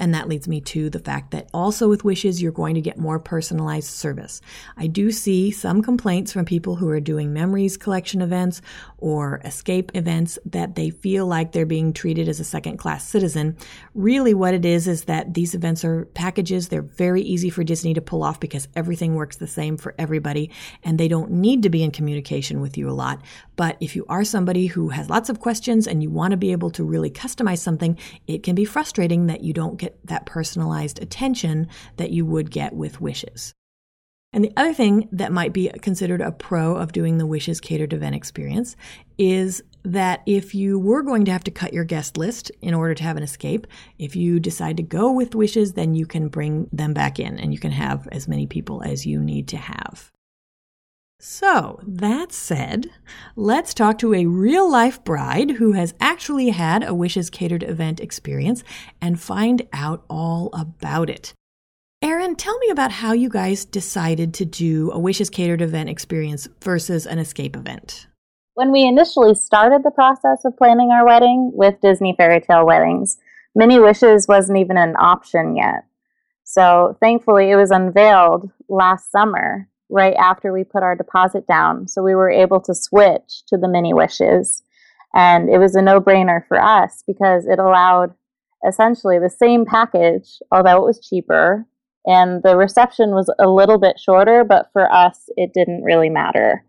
And 0.00 0.12
that 0.12 0.28
leads 0.28 0.48
me 0.48 0.60
to 0.62 0.90
the 0.90 0.98
fact 0.98 1.30
that 1.30 1.48
also 1.54 1.88
with 1.88 2.02
Wishes, 2.02 2.42
you're 2.42 2.50
going 2.50 2.74
to 2.74 2.80
get 2.80 2.98
more 2.98 3.20
personalized 3.20 3.90
service. 3.90 4.40
I 4.76 4.88
do 4.88 5.12
see 5.12 5.52
some 5.52 5.82
complaints 5.82 6.32
from 6.32 6.46
people 6.46 6.74
who 6.74 6.88
are 6.88 6.98
doing 6.98 7.32
memories 7.32 7.76
collection 7.76 8.20
events 8.20 8.60
or 8.98 9.40
escape 9.44 9.92
events 9.94 10.36
that 10.46 10.74
they 10.74 10.90
feel 10.90 11.26
like 11.26 11.52
they're 11.52 11.64
being 11.64 11.92
treated 11.92 12.28
as 12.28 12.40
a 12.40 12.44
second 12.44 12.76
class 12.76 13.08
citizen. 13.08 13.56
Really, 13.94 14.34
what 14.34 14.52
it 14.52 14.64
is 14.64 14.88
is 14.88 15.04
that 15.04 15.32
these 15.32 15.54
events 15.54 15.84
are 15.84 16.06
packages. 16.06 16.68
They're 16.68 16.82
very 16.82 17.22
easy 17.22 17.48
for 17.48 17.62
Disney 17.62 17.94
to 17.94 18.00
pull 18.00 18.24
off 18.24 18.40
because 18.40 18.66
everything 18.74 19.14
works 19.14 19.36
the 19.36 19.46
same 19.46 19.76
for 19.76 19.94
everybody 19.96 20.50
and 20.82 20.98
they 20.98 21.06
don't 21.06 21.30
need 21.30 21.62
to 21.62 21.70
be 21.70 21.84
in 21.84 21.92
communication 21.92 22.60
with 22.60 22.76
you 22.76 22.90
a 22.90 22.92
lot. 22.92 23.22
But 23.54 23.76
if 23.78 23.94
you 23.94 24.06
are 24.08 24.24
somebody 24.24 24.66
who 24.66 24.88
has 24.88 25.08
lots 25.08 25.28
of 25.28 25.38
questions 25.38 25.86
and 25.86 26.02
you 26.02 26.10
want 26.10 26.32
to 26.32 26.36
be 26.36 26.50
able 26.50 26.70
to 26.72 26.82
really 26.82 27.12
customize 27.12 27.58
something, 27.58 27.96
it 28.26 28.42
can 28.42 28.56
be 28.56 28.64
frustrating 28.64 29.28
that 29.28 29.44
you 29.44 29.52
don't 29.52 29.83
get 29.84 30.06
that 30.06 30.26
personalized 30.26 31.02
attention 31.02 31.68
that 31.96 32.10
you 32.10 32.24
would 32.26 32.50
get 32.50 32.74
with 32.74 33.00
wishes. 33.00 33.54
And 34.34 34.42
the 34.42 34.52
other 34.56 34.74
thing 34.74 35.08
that 35.12 35.30
might 35.30 35.52
be 35.52 35.70
considered 35.80 36.20
a 36.20 36.32
pro 36.32 36.74
of 36.74 36.90
doing 36.90 37.18
the 37.18 37.26
Wishes 37.26 37.60
catered 37.60 37.92
event 37.92 38.16
experience 38.16 38.74
is 39.16 39.62
that 39.84 40.22
if 40.26 40.56
you 40.56 40.76
were 40.76 41.02
going 41.02 41.24
to 41.26 41.30
have 41.30 41.44
to 41.44 41.52
cut 41.52 41.72
your 41.72 41.84
guest 41.84 42.16
list 42.16 42.50
in 42.60 42.74
order 42.74 42.94
to 42.94 43.04
have 43.04 43.16
an 43.16 43.22
escape, 43.22 43.68
if 43.96 44.16
you 44.16 44.40
decide 44.40 44.76
to 44.78 44.82
go 44.82 45.12
with 45.12 45.36
Wishes, 45.36 45.74
then 45.74 45.94
you 45.94 46.04
can 46.04 46.26
bring 46.26 46.68
them 46.72 46.94
back 46.94 47.20
in 47.20 47.38
and 47.38 47.52
you 47.52 47.60
can 47.60 47.70
have 47.70 48.08
as 48.10 48.26
many 48.26 48.46
people 48.46 48.82
as 48.82 49.06
you 49.06 49.20
need 49.20 49.46
to 49.48 49.56
have. 49.56 50.10
So, 51.26 51.80
that 51.86 52.32
said, 52.32 52.90
let's 53.34 53.72
talk 53.72 53.96
to 54.00 54.12
a 54.12 54.26
real 54.26 54.70
life 54.70 55.02
bride 55.04 55.52
who 55.52 55.72
has 55.72 55.94
actually 55.98 56.50
had 56.50 56.84
a 56.84 56.92
Wishes 56.92 57.30
Catered 57.30 57.62
event 57.62 57.98
experience 57.98 58.62
and 59.00 59.18
find 59.18 59.66
out 59.72 60.04
all 60.10 60.50
about 60.52 61.08
it. 61.08 61.32
Erin, 62.02 62.36
tell 62.36 62.58
me 62.58 62.68
about 62.68 62.92
how 62.92 63.14
you 63.14 63.30
guys 63.30 63.64
decided 63.64 64.34
to 64.34 64.44
do 64.44 64.90
a 64.90 64.98
Wishes 64.98 65.30
Catered 65.30 65.62
event 65.62 65.88
experience 65.88 66.46
versus 66.62 67.06
an 67.06 67.18
escape 67.18 67.56
event. 67.56 68.06
When 68.52 68.70
we 68.70 68.86
initially 68.86 69.34
started 69.34 69.82
the 69.82 69.90
process 69.90 70.44
of 70.44 70.58
planning 70.58 70.90
our 70.90 71.06
wedding 71.06 71.52
with 71.54 71.80
Disney 71.80 72.14
Fairy 72.14 72.42
Tale 72.42 72.66
Weddings, 72.66 73.16
Mini 73.54 73.80
Wishes 73.80 74.28
wasn't 74.28 74.58
even 74.58 74.76
an 74.76 74.94
option 74.96 75.56
yet. 75.56 75.86
So 76.42 76.98
thankfully, 77.00 77.50
it 77.50 77.56
was 77.56 77.70
unveiled 77.70 78.50
last 78.68 79.10
summer 79.10 79.70
right 79.90 80.14
after 80.14 80.52
we 80.52 80.64
put 80.64 80.82
our 80.82 80.94
deposit 80.96 81.46
down. 81.46 81.88
So 81.88 82.02
we 82.02 82.14
were 82.14 82.30
able 82.30 82.60
to 82.62 82.74
switch 82.74 83.42
to 83.48 83.56
the 83.56 83.68
mini 83.68 83.94
wishes. 83.94 84.62
And 85.14 85.48
it 85.48 85.58
was 85.58 85.76
a 85.76 85.82
no 85.82 86.00
brainer 86.00 86.46
for 86.46 86.60
us 86.60 87.04
because 87.06 87.46
it 87.46 87.58
allowed 87.58 88.14
essentially 88.66 89.18
the 89.18 89.30
same 89.30 89.64
package, 89.64 90.38
although 90.50 90.78
it 90.78 90.86
was 90.86 91.06
cheaper. 91.06 91.66
And 92.06 92.42
the 92.42 92.56
reception 92.56 93.10
was 93.10 93.32
a 93.38 93.48
little 93.48 93.78
bit 93.78 93.98
shorter, 93.98 94.44
but 94.44 94.68
for 94.72 94.92
us, 94.92 95.28
it 95.36 95.52
didn't 95.54 95.84
really 95.84 96.10
matter. 96.10 96.64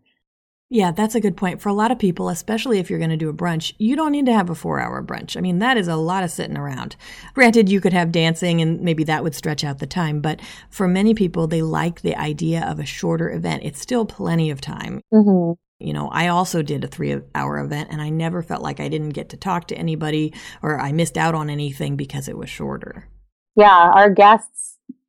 Yeah, 0.69 0.91
that's 0.91 1.13
a 1.13 1.21
good 1.21 1.37
point. 1.37 1.61
For 1.61 1.69
a 1.69 1.73
lot 1.73 1.91
of 1.91 1.99
people, 1.99 2.27
especially 2.27 2.79
if 2.79 2.89
you're 2.89 2.99
going 2.99 3.11
to 3.11 3.17
do 3.17 3.29
a 3.29 3.33
brunch, 3.33 3.73
you 3.77 3.95
don't 3.95 4.11
need 4.11 4.25
to 4.25 4.33
have 4.33 4.49
a 4.49 4.55
four 4.55 4.79
hour 4.79 5.03
brunch. 5.03 5.37
I 5.37 5.41
mean, 5.41 5.59
that 5.59 5.77
is 5.77 5.87
a 5.87 5.95
lot 5.95 6.23
of 6.23 6.31
sitting 6.31 6.57
around. 6.57 6.95
Granted, 7.35 7.69
you 7.69 7.79
could 7.79 7.93
have 7.93 8.11
dancing 8.11 8.61
and 8.61 8.81
maybe 8.81 9.03
that 9.03 9.23
would 9.23 9.35
stretch 9.35 9.63
out 9.63 9.77
the 9.77 9.85
time, 9.85 10.21
but 10.21 10.41
for 10.69 10.87
many 10.87 11.13
people, 11.13 11.45
they 11.45 11.61
like 11.61 12.01
the 12.01 12.15
idea 12.15 12.65
of 12.65 12.79
a 12.79 12.85
shorter 12.85 13.29
event. 13.29 13.63
It's 13.63 13.79
still 13.79 14.05
plenty 14.05 14.49
of 14.49 14.59
time. 14.59 15.01
Mm-hmm. 15.13 15.53
You 15.85 15.93
know, 15.93 16.09
I 16.09 16.29
also 16.29 16.63
did 16.63 16.83
a 16.83 16.87
three 16.87 17.21
hour 17.35 17.59
event 17.59 17.89
and 17.91 18.01
I 18.01 18.09
never 18.09 18.41
felt 18.41 18.63
like 18.63 18.79
I 18.79 18.87
didn't 18.87 19.09
get 19.09 19.29
to 19.29 19.37
talk 19.37 19.67
to 19.67 19.77
anybody 19.77 20.33
or 20.63 20.79
I 20.79 20.93
missed 20.93 21.17
out 21.17 21.35
on 21.35 21.49
anything 21.49 21.95
because 21.95 22.27
it 22.27 22.37
was 22.37 22.49
shorter. 22.49 23.07
Yeah, 23.55 23.91
our 23.93 24.09
guests 24.09 24.54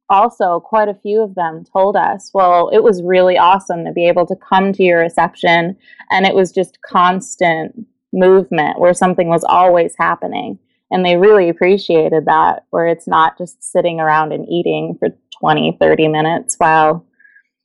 also 0.08 0.60
quite 0.60 0.88
a 0.88 0.94
few 0.94 1.22
of 1.22 1.34
them 1.34 1.64
told 1.72 1.96
us, 1.96 2.30
well, 2.32 2.68
it 2.70 2.82
was 2.82 3.02
really 3.02 3.36
awesome 3.36 3.84
to 3.84 3.92
be 3.92 4.06
able 4.06 4.26
to 4.26 4.36
come 4.36 4.72
to 4.72 4.82
your 4.82 5.00
reception 5.00 5.76
and 6.10 6.26
it 6.26 6.34
was 6.34 6.52
just 6.52 6.80
constant 6.82 7.86
movement 8.12 8.78
where 8.78 8.94
something 8.94 9.28
was 9.28 9.44
always 9.44 9.94
happening. 9.98 10.58
And 10.90 11.04
they 11.04 11.16
really 11.16 11.48
appreciated 11.48 12.26
that, 12.26 12.64
where 12.70 12.86
it's 12.86 13.08
not 13.08 13.36
just 13.36 13.62
sitting 13.62 13.98
around 13.98 14.32
and 14.32 14.48
eating 14.48 14.96
for 14.98 15.08
20, 15.40 15.76
30 15.80 16.08
minutes 16.08 16.54
while 16.58 17.04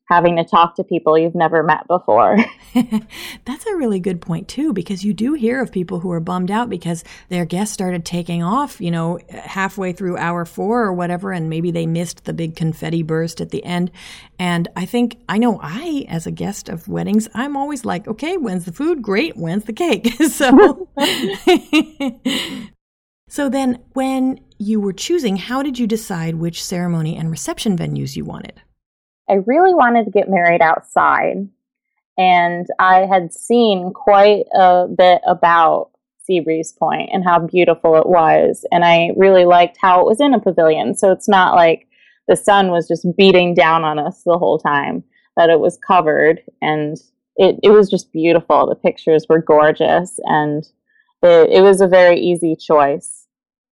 having 0.07 0.35
to 0.35 0.43
talk 0.43 0.75
to 0.75 0.83
people 0.83 1.17
you've 1.17 1.35
never 1.35 1.63
met 1.63 1.87
before. 1.87 2.37
That's 3.45 3.65
a 3.65 3.75
really 3.75 3.99
good 3.99 4.21
point 4.21 4.47
too 4.47 4.73
because 4.73 5.03
you 5.03 5.13
do 5.13 5.33
hear 5.33 5.61
of 5.61 5.71
people 5.71 5.99
who 5.99 6.11
are 6.11 6.19
bummed 6.19 6.51
out 6.51 6.69
because 6.69 7.03
their 7.29 7.45
guests 7.45 7.73
started 7.73 8.05
taking 8.05 8.43
off, 8.43 8.79
you 8.79 8.91
know, 8.91 9.19
halfway 9.29 9.93
through 9.93 10.17
hour 10.17 10.45
4 10.45 10.83
or 10.83 10.93
whatever 10.93 11.31
and 11.31 11.49
maybe 11.49 11.71
they 11.71 11.85
missed 11.85 12.25
the 12.25 12.33
big 12.33 12.55
confetti 12.55 13.03
burst 13.03 13.41
at 13.41 13.51
the 13.51 13.63
end. 13.63 13.91
And 14.39 14.67
I 14.75 14.85
think 14.85 15.17
I 15.29 15.37
know 15.37 15.59
I 15.61 16.05
as 16.07 16.25
a 16.25 16.31
guest 16.31 16.69
of 16.69 16.87
weddings, 16.87 17.27
I'm 17.33 17.55
always 17.55 17.85
like, 17.85 18.07
"Okay, 18.07 18.37
when's 18.37 18.65
the 18.65 18.71
food? 18.71 19.01
Great. 19.01 19.37
When's 19.37 19.65
the 19.65 19.73
cake?" 19.73 20.07
so 20.29 20.87
So 23.31 23.47
then 23.47 23.79
when 23.93 24.41
you 24.57 24.81
were 24.81 24.91
choosing, 24.91 25.37
how 25.37 25.63
did 25.63 25.79
you 25.79 25.87
decide 25.87 26.35
which 26.35 26.61
ceremony 26.61 27.15
and 27.15 27.31
reception 27.31 27.77
venues 27.77 28.17
you 28.17 28.25
wanted? 28.25 28.61
I 29.31 29.35
really 29.45 29.73
wanted 29.73 30.03
to 30.05 30.11
get 30.11 30.29
married 30.29 30.61
outside. 30.61 31.47
And 32.17 32.67
I 32.77 33.05
had 33.05 33.33
seen 33.33 33.93
quite 33.93 34.45
a 34.53 34.87
bit 34.87 35.21
about 35.25 35.91
Seabreeze 36.29 36.77
Point 36.77 37.09
and 37.13 37.23
how 37.23 37.39
beautiful 37.39 37.95
it 37.95 38.07
was. 38.07 38.65
And 38.71 38.83
I 38.83 39.11
really 39.15 39.45
liked 39.45 39.77
how 39.79 40.01
it 40.01 40.05
was 40.05 40.19
in 40.19 40.33
a 40.33 40.39
pavilion. 40.39 40.95
So 40.95 41.11
it's 41.11 41.29
not 41.29 41.55
like 41.55 41.87
the 42.27 42.35
sun 42.35 42.71
was 42.71 42.87
just 42.87 43.07
beating 43.17 43.53
down 43.53 43.85
on 43.85 43.97
us 43.97 44.21
the 44.23 44.37
whole 44.37 44.59
time, 44.59 45.03
that 45.37 45.49
it 45.49 45.61
was 45.61 45.79
covered. 45.87 46.41
And 46.61 46.97
it, 47.37 47.55
it 47.63 47.69
was 47.69 47.89
just 47.89 48.11
beautiful. 48.11 48.67
The 48.67 48.75
pictures 48.75 49.25
were 49.29 49.41
gorgeous. 49.41 50.19
And 50.25 50.67
it, 51.23 51.49
it 51.49 51.61
was 51.61 51.79
a 51.79 51.87
very 51.87 52.19
easy 52.19 52.57
choice. 52.57 53.27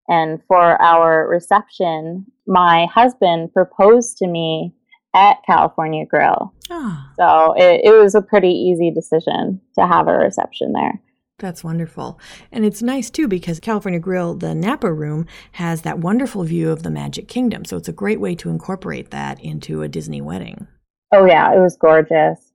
And 0.09 0.43
for 0.47 0.79
our 0.81 1.27
reception, 1.27 2.25
my 2.45 2.87
husband 2.93 3.53
proposed 3.53 4.17
to 4.17 4.27
me 4.27 4.73
at 5.15 5.37
California 5.47 6.05
Grill. 6.05 6.53
Oh. 6.69 7.03
So 7.17 7.53
it, 7.57 7.81
it 7.85 7.91
was 7.91 8.13
a 8.13 8.21
pretty 8.21 8.49
easy 8.49 8.91
decision 8.91 9.61
to 9.79 9.87
have 9.87 10.07
a 10.07 10.13
reception 10.13 10.73
there. 10.73 11.01
That's 11.39 11.63
wonderful. 11.63 12.19
And 12.51 12.63
it's 12.63 12.81
nice 12.81 13.09
too 13.09 13.27
because 13.27 13.59
California 13.59 13.99
Grill, 13.99 14.35
the 14.35 14.55
Napa 14.55 14.91
room, 14.91 15.25
has 15.53 15.81
that 15.81 15.99
wonderful 15.99 16.43
view 16.43 16.69
of 16.69 16.83
the 16.83 16.91
Magic 16.91 17.27
Kingdom. 17.27 17.65
So 17.65 17.77
it's 17.77 17.89
a 17.89 17.93
great 17.93 18.19
way 18.19 18.35
to 18.35 18.49
incorporate 18.49 19.11
that 19.11 19.39
into 19.41 19.81
a 19.81 19.87
Disney 19.87 20.21
wedding. 20.21 20.67
Oh, 21.11 21.25
yeah, 21.25 21.53
it 21.53 21.59
was 21.59 21.77
gorgeous. 21.77 22.51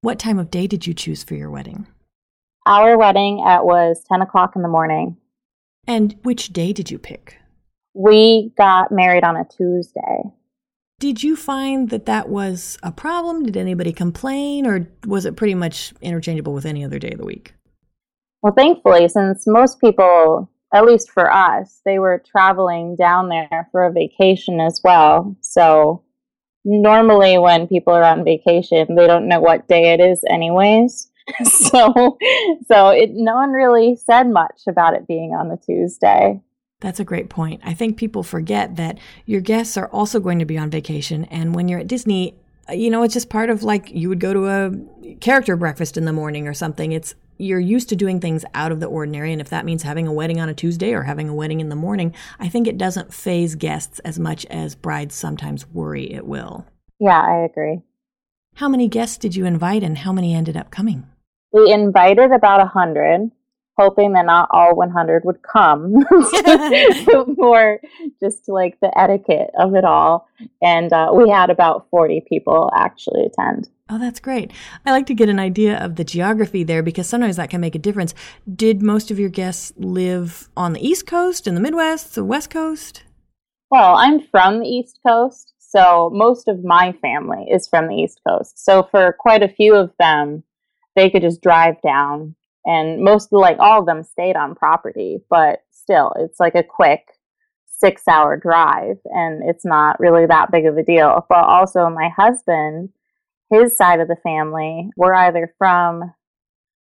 What 0.00 0.18
time 0.18 0.38
of 0.38 0.50
day 0.50 0.66
did 0.66 0.86
you 0.86 0.94
choose 0.94 1.22
for 1.22 1.34
your 1.34 1.50
wedding? 1.50 1.86
Our 2.66 2.98
wedding 2.98 3.44
at 3.46 3.64
was 3.64 4.02
10 4.08 4.22
o'clock 4.22 4.54
in 4.56 4.62
the 4.62 4.68
morning. 4.68 5.16
And 5.86 6.16
which 6.22 6.52
day 6.52 6.72
did 6.72 6.90
you 6.90 6.98
pick? 6.98 7.38
We 7.94 8.52
got 8.56 8.92
married 8.92 9.24
on 9.24 9.36
a 9.36 9.44
Tuesday. 9.44 10.22
Did 11.00 11.22
you 11.22 11.34
find 11.34 11.88
that 11.88 12.04
that 12.04 12.28
was 12.28 12.76
a 12.82 12.92
problem? 12.92 13.42
Did 13.42 13.56
anybody 13.56 13.90
complain, 13.90 14.66
or 14.66 14.86
was 15.06 15.24
it 15.24 15.34
pretty 15.34 15.54
much 15.54 15.94
interchangeable 16.02 16.52
with 16.52 16.66
any 16.66 16.84
other 16.84 16.98
day 16.98 17.12
of 17.12 17.18
the 17.18 17.24
week? 17.24 17.54
Well, 18.42 18.52
thankfully, 18.52 19.08
since 19.08 19.46
most 19.46 19.80
people, 19.80 20.50
at 20.74 20.84
least 20.84 21.10
for 21.10 21.32
us, 21.32 21.80
they 21.86 21.98
were 21.98 22.22
traveling 22.30 22.96
down 22.96 23.30
there 23.30 23.66
for 23.72 23.86
a 23.86 23.92
vacation 23.92 24.60
as 24.60 24.82
well. 24.84 25.34
So 25.40 26.02
normally, 26.66 27.38
when 27.38 27.66
people 27.66 27.94
are 27.94 28.04
on 28.04 28.22
vacation, 28.22 28.94
they 28.94 29.06
don't 29.06 29.26
know 29.26 29.40
what 29.40 29.68
day 29.68 29.94
it 29.94 30.00
is, 30.00 30.22
anyways. 30.28 31.10
so, 31.44 32.18
so 32.66 32.88
it 32.90 33.12
no 33.14 33.36
one 33.36 33.52
really 33.52 33.96
said 33.96 34.24
much 34.24 34.64
about 34.68 34.92
it 34.92 35.08
being 35.08 35.32
on 35.32 35.50
a 35.50 35.56
Tuesday. 35.56 36.42
That's 36.80 37.00
a 37.00 37.04
great 37.04 37.28
point. 37.28 37.60
I 37.64 37.74
think 37.74 37.96
people 37.96 38.22
forget 38.22 38.76
that 38.76 38.98
your 39.26 39.40
guests 39.40 39.76
are 39.76 39.88
also 39.88 40.18
going 40.18 40.38
to 40.38 40.44
be 40.44 40.58
on 40.58 40.70
vacation. 40.70 41.24
And 41.26 41.54
when 41.54 41.68
you're 41.68 41.80
at 41.80 41.86
Disney, 41.86 42.34
uh, 42.68 42.72
you 42.72 42.90
know, 42.90 43.02
it's 43.02 43.14
just 43.14 43.28
part 43.28 43.50
of 43.50 43.62
like 43.62 43.90
you 43.90 44.08
would 44.08 44.20
go 44.20 44.32
to 44.32 44.46
a 44.48 45.14
character 45.20 45.56
breakfast 45.56 45.96
in 45.96 46.06
the 46.06 46.12
morning 46.12 46.48
or 46.48 46.54
something. 46.54 46.92
It's 46.92 47.14
you're 47.36 47.60
used 47.60 47.88
to 47.88 47.96
doing 47.96 48.20
things 48.20 48.44
out 48.54 48.72
of 48.72 48.80
the 48.80 48.86
ordinary. 48.86 49.32
And 49.32 49.40
if 49.40 49.48
that 49.48 49.64
means 49.64 49.82
having 49.82 50.06
a 50.06 50.12
wedding 50.12 50.40
on 50.40 50.48
a 50.48 50.54
Tuesday 50.54 50.92
or 50.92 51.02
having 51.02 51.28
a 51.28 51.34
wedding 51.34 51.60
in 51.60 51.70
the 51.70 51.76
morning, 51.76 52.14
I 52.38 52.48
think 52.48 52.66
it 52.66 52.78
doesn't 52.78 53.14
faze 53.14 53.54
guests 53.54 53.98
as 54.00 54.18
much 54.18 54.44
as 54.46 54.74
brides 54.74 55.14
sometimes 55.14 55.66
worry 55.68 56.12
it 56.12 56.26
will. 56.26 56.66
Yeah, 56.98 57.20
I 57.20 57.44
agree. 57.44 57.80
How 58.54 58.68
many 58.68 58.88
guests 58.88 59.16
did 59.16 59.36
you 59.36 59.46
invite 59.46 59.82
and 59.82 59.98
how 59.98 60.12
many 60.12 60.34
ended 60.34 60.56
up 60.56 60.70
coming? 60.70 61.06
We 61.52 61.72
invited 61.72 62.30
about 62.30 62.60
a 62.60 62.66
hundred 62.66 63.30
hoping 63.80 64.12
that 64.12 64.26
not 64.26 64.48
all 64.50 64.76
100 64.76 65.24
would 65.24 65.42
come 65.42 65.94
for 67.36 67.80
just 68.22 68.46
like 68.46 68.78
the 68.80 68.92
etiquette 68.98 69.50
of 69.58 69.74
it 69.74 69.84
all. 69.84 70.28
And 70.62 70.92
uh, 70.92 71.10
we 71.14 71.30
had 71.30 71.48
about 71.48 71.86
40 71.90 72.24
people 72.28 72.70
actually 72.74 73.24
attend. 73.24 73.70
Oh, 73.88 73.98
that's 73.98 74.20
great. 74.20 74.52
I 74.84 74.92
like 74.92 75.06
to 75.06 75.14
get 75.14 75.30
an 75.30 75.40
idea 75.40 75.82
of 75.82 75.96
the 75.96 76.04
geography 76.04 76.62
there 76.62 76.82
because 76.82 77.08
sometimes 77.08 77.36
that 77.36 77.48
can 77.48 77.60
make 77.60 77.74
a 77.74 77.78
difference. 77.78 78.14
Did 78.54 78.82
most 78.82 79.10
of 79.10 79.18
your 79.18 79.30
guests 79.30 79.72
live 79.76 80.50
on 80.56 80.74
the 80.74 80.86
East 80.86 81.06
Coast, 81.06 81.46
in 81.46 81.54
the 81.54 81.60
Midwest, 81.60 82.14
the 82.14 82.24
West 82.24 82.50
Coast? 82.50 83.04
Well, 83.70 83.96
I'm 83.96 84.20
from 84.30 84.60
the 84.60 84.68
East 84.68 85.00
Coast, 85.06 85.54
so 85.58 86.10
most 86.12 86.48
of 86.48 86.64
my 86.64 86.92
family 87.00 87.46
is 87.50 87.66
from 87.66 87.88
the 87.88 87.94
East 87.94 88.20
Coast. 88.28 88.62
So 88.62 88.86
for 88.90 89.16
quite 89.18 89.42
a 89.42 89.48
few 89.48 89.74
of 89.74 89.90
them, 89.98 90.44
they 90.96 91.08
could 91.08 91.22
just 91.22 91.40
drive 91.40 91.80
down 91.82 92.34
and 92.64 93.02
most 93.02 93.32
like 93.32 93.58
all 93.58 93.80
of 93.80 93.86
them 93.86 94.02
stayed 94.02 94.36
on 94.36 94.54
property 94.54 95.18
but 95.30 95.60
still 95.70 96.12
it's 96.18 96.38
like 96.38 96.54
a 96.54 96.62
quick 96.62 97.06
six 97.80 98.02
hour 98.06 98.36
drive 98.36 98.96
and 99.06 99.42
it's 99.48 99.64
not 99.64 99.98
really 99.98 100.26
that 100.26 100.52
big 100.52 100.66
of 100.66 100.76
a 100.76 100.82
deal. 100.82 101.26
But 101.28 101.44
also 101.44 101.88
my 101.88 102.10
husband 102.16 102.90
his 103.50 103.76
side 103.76 103.98
of 103.98 104.06
the 104.06 104.18
family 104.22 104.90
were 104.96 105.14
either 105.14 105.52
from 105.58 106.02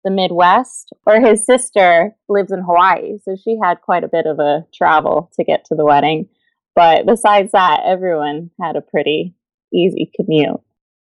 the 0.05 0.11
midwest 0.11 0.93
or 1.05 1.19
his 1.19 1.45
sister 1.45 2.11
lives 2.29 2.51
in 2.51 2.61
hawaii 2.61 3.17
so 3.23 3.35
she 3.35 3.57
had 3.61 3.81
quite 3.81 4.03
a 4.03 4.09
bit 4.09 4.25
of 4.25 4.39
a 4.39 4.65
travel 4.73 5.29
to 5.35 5.43
get 5.43 5.65
to 5.65 5.75
the 5.75 5.85
wedding. 5.85 6.29
But 6.75 7.05
besides 7.05 7.51
that 7.51 7.81
everyone 7.85 8.51
had 8.61 8.75
a 8.75 8.81
pretty 8.81 9.35
easy 9.73 10.11
commute 10.15 10.61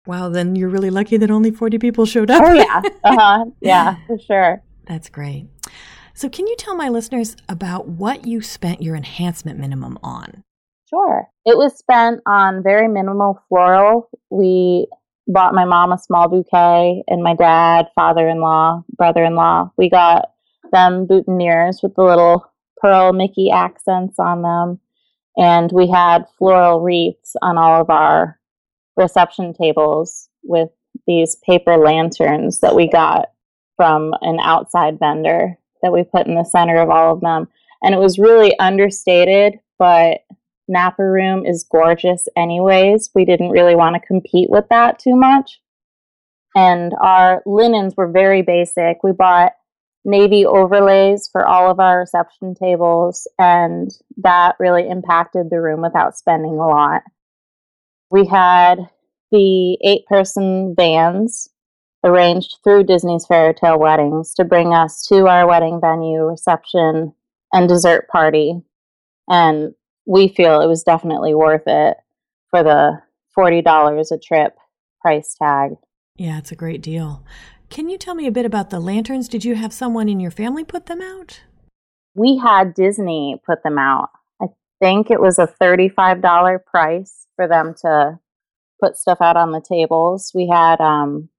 Wow, 0.09 0.29
then 0.29 0.55
you're 0.55 0.69
really 0.69 0.89
lucky 0.89 1.17
that 1.17 1.29
only 1.29 1.51
40 1.51 1.77
people 1.77 2.03
showed 2.07 2.31
up. 2.31 2.41
Oh, 2.43 2.51
yeah. 2.51 2.81
Uh 3.03 3.15
huh. 3.15 3.45
Yeah, 3.61 3.95
for 4.07 4.17
sure. 4.17 4.63
That's 4.87 5.07
great. 5.07 5.45
So, 6.15 6.27
can 6.29 6.47
you 6.47 6.55
tell 6.55 6.75
my 6.75 6.89
listeners 6.89 7.35
about 7.47 7.87
what 7.87 8.25
you 8.25 8.41
spent 8.41 8.81
your 8.81 8.95
enhancement 8.95 9.59
minimum 9.59 9.99
on? 10.01 10.43
Sure. 10.89 11.27
It 11.45 11.59
was 11.59 11.77
spent 11.77 12.21
on 12.25 12.63
very 12.63 12.87
minimal 12.87 13.39
floral. 13.49 14.09
We 14.31 14.87
bought 15.27 15.53
my 15.53 15.65
mom 15.65 15.91
a 15.91 15.99
small 15.99 16.27
bouquet, 16.27 17.03
and 17.07 17.21
my 17.21 17.35
dad, 17.35 17.85
father 17.93 18.27
in 18.27 18.41
law, 18.41 18.83
brother 18.97 19.23
in 19.23 19.35
law, 19.35 19.71
we 19.77 19.91
got 19.91 20.31
them 20.71 21.05
boutonnieres 21.05 21.83
with 21.83 21.93
the 21.93 22.01
little 22.01 22.51
pearl 22.81 23.13
Mickey 23.13 23.51
accents 23.51 24.17
on 24.17 24.41
them. 24.41 24.79
And 25.37 25.71
we 25.71 25.87
had 25.87 26.25
floral 26.39 26.81
wreaths 26.81 27.35
on 27.43 27.59
all 27.59 27.79
of 27.79 27.91
our 27.91 28.38
reception 28.99 29.53
tables 29.53 30.29
with 30.43 30.69
these 31.07 31.37
paper 31.45 31.77
lanterns 31.77 32.59
that 32.59 32.75
we 32.75 32.87
got 32.87 33.29
from 33.75 34.13
an 34.21 34.39
outside 34.39 34.99
vendor 34.99 35.57
that 35.81 35.93
we 35.93 36.03
put 36.03 36.27
in 36.27 36.35
the 36.35 36.43
center 36.43 36.79
of 36.79 36.89
all 36.89 37.13
of 37.13 37.21
them. 37.21 37.47
And 37.81 37.95
it 37.95 37.99
was 37.99 38.19
really 38.19 38.57
understated, 38.59 39.59
but 39.79 40.19
Napa 40.67 41.03
Room 41.03 41.45
is 41.45 41.65
gorgeous 41.69 42.27
anyways. 42.35 43.09
We 43.15 43.25
didn't 43.25 43.49
really 43.51 43.75
want 43.75 43.95
to 43.95 44.05
compete 44.05 44.49
with 44.49 44.65
that 44.69 44.99
too 44.99 45.15
much. 45.15 45.59
And 46.55 46.93
our 47.01 47.41
linens 47.45 47.95
were 47.95 48.11
very 48.11 48.41
basic. 48.41 49.01
We 49.03 49.13
bought 49.13 49.53
navy 50.05 50.45
overlays 50.45 51.29
for 51.31 51.45
all 51.47 51.69
of 51.69 51.79
our 51.79 51.99
reception 51.99 52.55
tables, 52.55 53.27
and 53.37 53.91
that 54.17 54.55
really 54.59 54.87
impacted 54.87 55.49
the 55.49 55.61
room 55.61 55.81
without 55.81 56.17
spending 56.17 56.53
a 56.53 56.67
lot. 56.67 57.03
We 58.11 58.25
had 58.25 58.89
the 59.31 59.77
eight 59.83 60.05
person 60.07 60.73
vans 60.75 61.49
arranged 62.03 62.57
through 62.63 62.85
Disney's 62.85 63.25
Fairy 63.25 63.53
Tale 63.53 63.79
Weddings 63.79 64.33
to 64.35 64.43
bring 64.43 64.73
us 64.73 65.05
to 65.07 65.27
our 65.27 65.47
wedding 65.47 65.79
venue, 65.81 66.23
reception, 66.23 67.13
and 67.53 67.67
dessert 67.67 68.07
party. 68.07 68.61
And 69.27 69.73
we 70.05 70.27
feel 70.27 70.61
it 70.61 70.67
was 70.67 70.83
definitely 70.83 71.35
worth 71.35 71.67
it 71.67 71.97
for 72.49 72.63
the 72.63 73.01
$40 73.37 74.11
a 74.11 74.17
trip 74.17 74.55
price 75.01 75.35
tag. 75.35 75.71
Yeah, 76.15 76.37
it's 76.39 76.51
a 76.51 76.55
great 76.55 76.81
deal. 76.81 77.23
Can 77.69 77.89
you 77.89 77.97
tell 77.97 78.15
me 78.15 78.25
a 78.25 78.31
bit 78.31 78.45
about 78.45 78.71
the 78.71 78.79
lanterns? 78.79 79.27
Did 79.27 79.45
you 79.45 79.55
have 79.55 79.71
someone 79.71 80.09
in 80.09 80.19
your 80.19 80.31
family 80.31 80.63
put 80.63 80.87
them 80.87 81.01
out? 81.01 81.41
We 82.15 82.37
had 82.37 82.73
Disney 82.73 83.39
put 83.45 83.61
them 83.63 83.77
out. 83.77 84.09
Think 84.79 85.11
it 85.11 85.21
was 85.21 85.39
a 85.39 85.47
$35 85.61 86.65
price 86.65 87.27
for 87.35 87.47
them 87.47 87.75
to 87.81 88.19
put 88.81 88.97
stuff 88.97 89.19
out 89.21 89.37
on 89.37 89.51
the 89.51 89.61
tables. 89.61 90.31
We 90.33 90.47
had 90.47 90.79
um, 90.79 91.29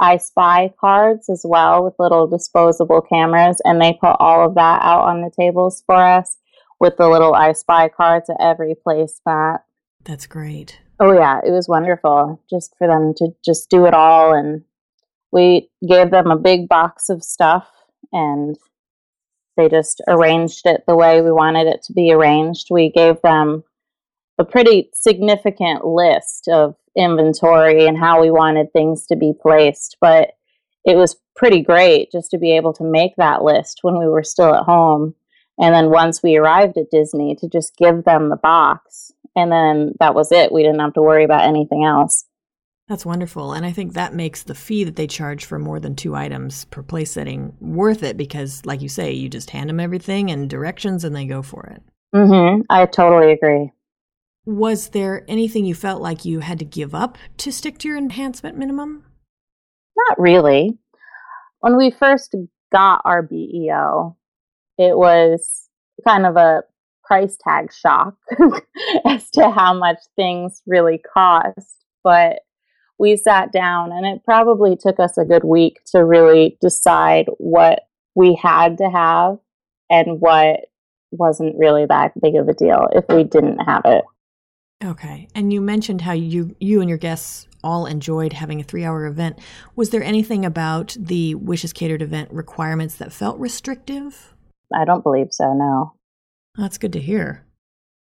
I 0.00 0.18
Spy 0.18 0.72
cards 0.78 1.28
as 1.30 1.42
well 1.44 1.84
with 1.84 1.94
little 1.98 2.26
disposable 2.26 3.00
cameras, 3.00 3.60
and 3.64 3.80
they 3.80 3.92
put 3.94 4.16
all 4.18 4.46
of 4.46 4.54
that 4.56 4.82
out 4.82 5.04
on 5.08 5.22
the 5.22 5.30
tables 5.30 5.82
for 5.86 5.96
us 5.96 6.36
with 6.80 6.96
the 6.96 7.08
little 7.08 7.34
I 7.34 7.52
Spy 7.52 7.88
cards 7.88 8.28
at 8.28 8.36
every 8.40 8.74
place 8.74 9.20
that. 9.24 9.64
That's 10.04 10.26
great. 10.26 10.80
Oh 11.00 11.12
yeah, 11.12 11.40
it 11.46 11.50
was 11.50 11.68
wonderful 11.68 12.40
just 12.50 12.74
for 12.76 12.86
them 12.86 13.14
to 13.16 13.28
just 13.44 13.70
do 13.70 13.86
it 13.86 13.94
all 13.94 14.34
and 14.34 14.64
we 15.32 15.70
gave 15.88 16.10
them 16.10 16.30
a 16.30 16.36
big 16.36 16.68
box 16.68 17.08
of 17.08 17.24
stuff 17.24 17.68
and 18.12 18.56
they 19.56 19.68
just 19.68 20.00
arranged 20.08 20.66
it 20.66 20.84
the 20.86 20.96
way 20.96 21.20
we 21.20 21.32
wanted 21.32 21.66
it 21.66 21.82
to 21.84 21.92
be 21.92 22.12
arranged. 22.12 22.68
We 22.70 22.90
gave 22.90 23.20
them 23.22 23.64
a 24.38 24.44
pretty 24.44 24.90
significant 24.94 25.84
list 25.84 26.48
of 26.48 26.74
inventory 26.96 27.86
and 27.86 27.98
how 27.98 28.20
we 28.20 28.30
wanted 28.30 28.72
things 28.72 29.06
to 29.06 29.16
be 29.16 29.32
placed, 29.40 29.96
but 30.00 30.32
it 30.84 30.96
was 30.96 31.16
pretty 31.36 31.62
great 31.62 32.10
just 32.10 32.30
to 32.30 32.38
be 32.38 32.56
able 32.56 32.72
to 32.74 32.84
make 32.84 33.14
that 33.16 33.42
list 33.42 33.80
when 33.82 33.98
we 33.98 34.06
were 34.06 34.22
still 34.22 34.54
at 34.54 34.64
home. 34.64 35.14
And 35.58 35.74
then 35.74 35.90
once 35.90 36.22
we 36.22 36.36
arrived 36.36 36.76
at 36.76 36.90
Disney, 36.90 37.36
to 37.36 37.48
just 37.48 37.76
give 37.76 38.04
them 38.04 38.30
the 38.30 38.36
box. 38.36 39.12
And 39.36 39.52
then 39.52 39.92
that 40.00 40.14
was 40.14 40.32
it. 40.32 40.52
We 40.52 40.62
didn't 40.62 40.80
have 40.80 40.94
to 40.94 41.02
worry 41.02 41.24
about 41.24 41.46
anything 41.46 41.84
else. 41.84 42.24
That's 42.88 43.06
wonderful. 43.06 43.52
And 43.52 43.64
I 43.64 43.72
think 43.72 43.94
that 43.94 44.14
makes 44.14 44.42
the 44.42 44.54
fee 44.54 44.84
that 44.84 44.96
they 44.96 45.06
charge 45.06 45.44
for 45.44 45.58
more 45.58 45.80
than 45.80 45.94
two 45.94 46.14
items 46.14 46.64
per 46.66 46.82
place 46.82 47.12
setting 47.12 47.54
worth 47.60 48.02
it 48.02 48.16
because, 48.16 48.66
like 48.66 48.82
you 48.82 48.88
say, 48.88 49.12
you 49.12 49.28
just 49.28 49.50
hand 49.50 49.70
them 49.70 49.80
everything 49.80 50.30
and 50.30 50.50
directions 50.50 51.04
and 51.04 51.14
they 51.14 51.24
go 51.24 51.42
for 51.42 51.64
it. 51.66 51.82
Mm-hmm. 52.14 52.62
I 52.68 52.86
totally 52.86 53.32
agree. 53.32 53.70
Was 54.44 54.88
there 54.88 55.24
anything 55.28 55.64
you 55.64 55.74
felt 55.74 56.02
like 56.02 56.24
you 56.24 56.40
had 56.40 56.58
to 56.58 56.64
give 56.64 56.94
up 56.94 57.16
to 57.38 57.52
stick 57.52 57.78
to 57.78 57.88
your 57.88 57.96
enhancement 57.96 58.58
minimum? 58.58 59.04
Not 60.08 60.20
really. 60.20 60.76
When 61.60 61.76
we 61.76 61.92
first 61.92 62.34
got 62.72 63.02
our 63.04 63.22
BEO, 63.22 64.16
it 64.78 64.96
was 64.96 65.68
kind 66.06 66.26
of 66.26 66.36
a 66.36 66.64
price 67.04 67.36
tag 67.40 67.72
shock 67.72 68.16
as 69.06 69.30
to 69.30 69.50
how 69.50 69.72
much 69.74 69.98
things 70.16 70.60
really 70.66 71.00
cost. 71.14 71.76
But 72.02 72.40
we 73.02 73.16
sat 73.16 73.50
down, 73.50 73.90
and 73.90 74.06
it 74.06 74.24
probably 74.24 74.76
took 74.76 75.00
us 75.00 75.18
a 75.18 75.24
good 75.24 75.42
week 75.42 75.80
to 75.86 76.04
really 76.04 76.56
decide 76.60 77.26
what 77.38 77.80
we 78.14 78.38
had 78.40 78.78
to 78.78 78.88
have 78.88 79.38
and 79.90 80.20
what 80.20 80.60
wasn't 81.10 81.58
really 81.58 81.84
that 81.84 82.12
big 82.22 82.36
of 82.36 82.48
a 82.48 82.54
deal 82.54 82.86
if 82.92 83.04
we 83.08 83.24
didn't 83.24 83.58
have 83.58 83.82
it. 83.84 84.04
Okay. 84.84 85.26
And 85.34 85.52
you 85.52 85.60
mentioned 85.60 86.02
how 86.02 86.12
you 86.12 86.54
you 86.60 86.80
and 86.80 86.88
your 86.88 86.96
guests 86.96 87.48
all 87.64 87.86
enjoyed 87.86 88.34
having 88.34 88.60
a 88.60 88.64
3-hour 88.64 89.06
event. 89.06 89.40
Was 89.74 89.90
there 89.90 90.02
anything 90.02 90.44
about 90.44 90.96
the 90.98 91.34
Wishes 91.34 91.72
Catered 91.72 92.02
event 92.02 92.30
requirements 92.32 92.94
that 92.96 93.12
felt 93.12 93.38
restrictive? 93.38 94.32
I 94.72 94.84
don't 94.84 95.02
believe 95.02 95.28
so, 95.32 95.52
no. 95.52 95.94
That's 96.56 96.78
good 96.78 96.92
to 96.92 97.00
hear. 97.00 97.44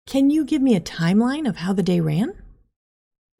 Can 0.05 0.29
you 0.29 0.45
give 0.45 0.61
me 0.61 0.75
a 0.75 0.81
timeline 0.81 1.49
of 1.49 1.57
how 1.57 1.73
the 1.73 1.83
day 1.83 1.99
ran? 1.99 2.35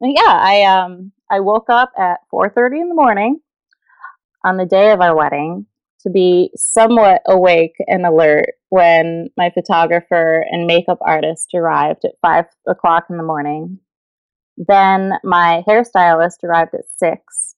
Yeah, 0.00 0.20
I 0.26 0.62
um 0.64 1.12
I 1.34 1.40
woke 1.40 1.68
up 1.68 1.90
at 1.98 2.20
4:30 2.32 2.80
in 2.80 2.88
the 2.88 2.94
morning 2.94 3.40
on 4.44 4.56
the 4.56 4.66
day 4.66 4.92
of 4.92 5.00
our 5.00 5.16
wedding 5.16 5.66
to 6.02 6.10
be 6.10 6.52
somewhat 6.54 7.22
awake 7.26 7.74
and 7.88 8.06
alert 8.06 8.54
when 8.68 9.30
my 9.36 9.50
photographer 9.50 10.46
and 10.48 10.68
makeup 10.68 10.98
artist 11.00 11.50
arrived 11.52 12.04
at 12.04 12.20
five 12.22 12.44
o'clock 12.68 13.06
in 13.10 13.16
the 13.16 13.24
morning. 13.24 13.80
Then 14.56 15.14
my 15.24 15.64
hairstylist 15.66 16.44
arrived 16.44 16.74
at 16.74 16.84
six, 16.96 17.56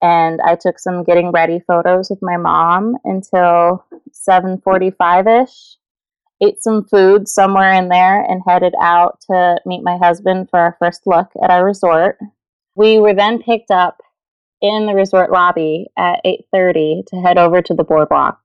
and 0.00 0.40
I 0.40 0.54
took 0.54 0.78
some 0.78 1.02
getting 1.02 1.32
ready 1.32 1.58
photos 1.66 2.08
with 2.08 2.20
my 2.22 2.36
mom 2.36 2.96
until 3.02 3.84
seven 4.12 4.60
forty-five 4.60 5.26
ish. 5.26 5.78
Ate 6.40 6.62
some 6.62 6.84
food 6.84 7.26
somewhere 7.26 7.72
in 7.72 7.88
there 7.88 8.20
and 8.20 8.42
headed 8.46 8.74
out 8.80 9.20
to 9.28 9.58
meet 9.66 9.82
my 9.82 9.96
husband 9.96 10.48
for 10.48 10.60
our 10.60 10.76
first 10.78 11.08
look 11.08 11.30
at 11.42 11.50
our 11.50 11.64
resort. 11.64 12.18
We 12.76 12.98
were 12.98 13.14
then 13.14 13.42
picked 13.42 13.70
up 13.70 14.02
in 14.60 14.86
the 14.86 14.94
resort 14.94 15.30
lobby 15.30 15.88
at 15.96 16.20
8:30 16.24 17.04
to 17.08 17.20
head 17.20 17.38
over 17.38 17.62
to 17.62 17.74
the 17.74 17.84
boardwalk. 17.84 18.38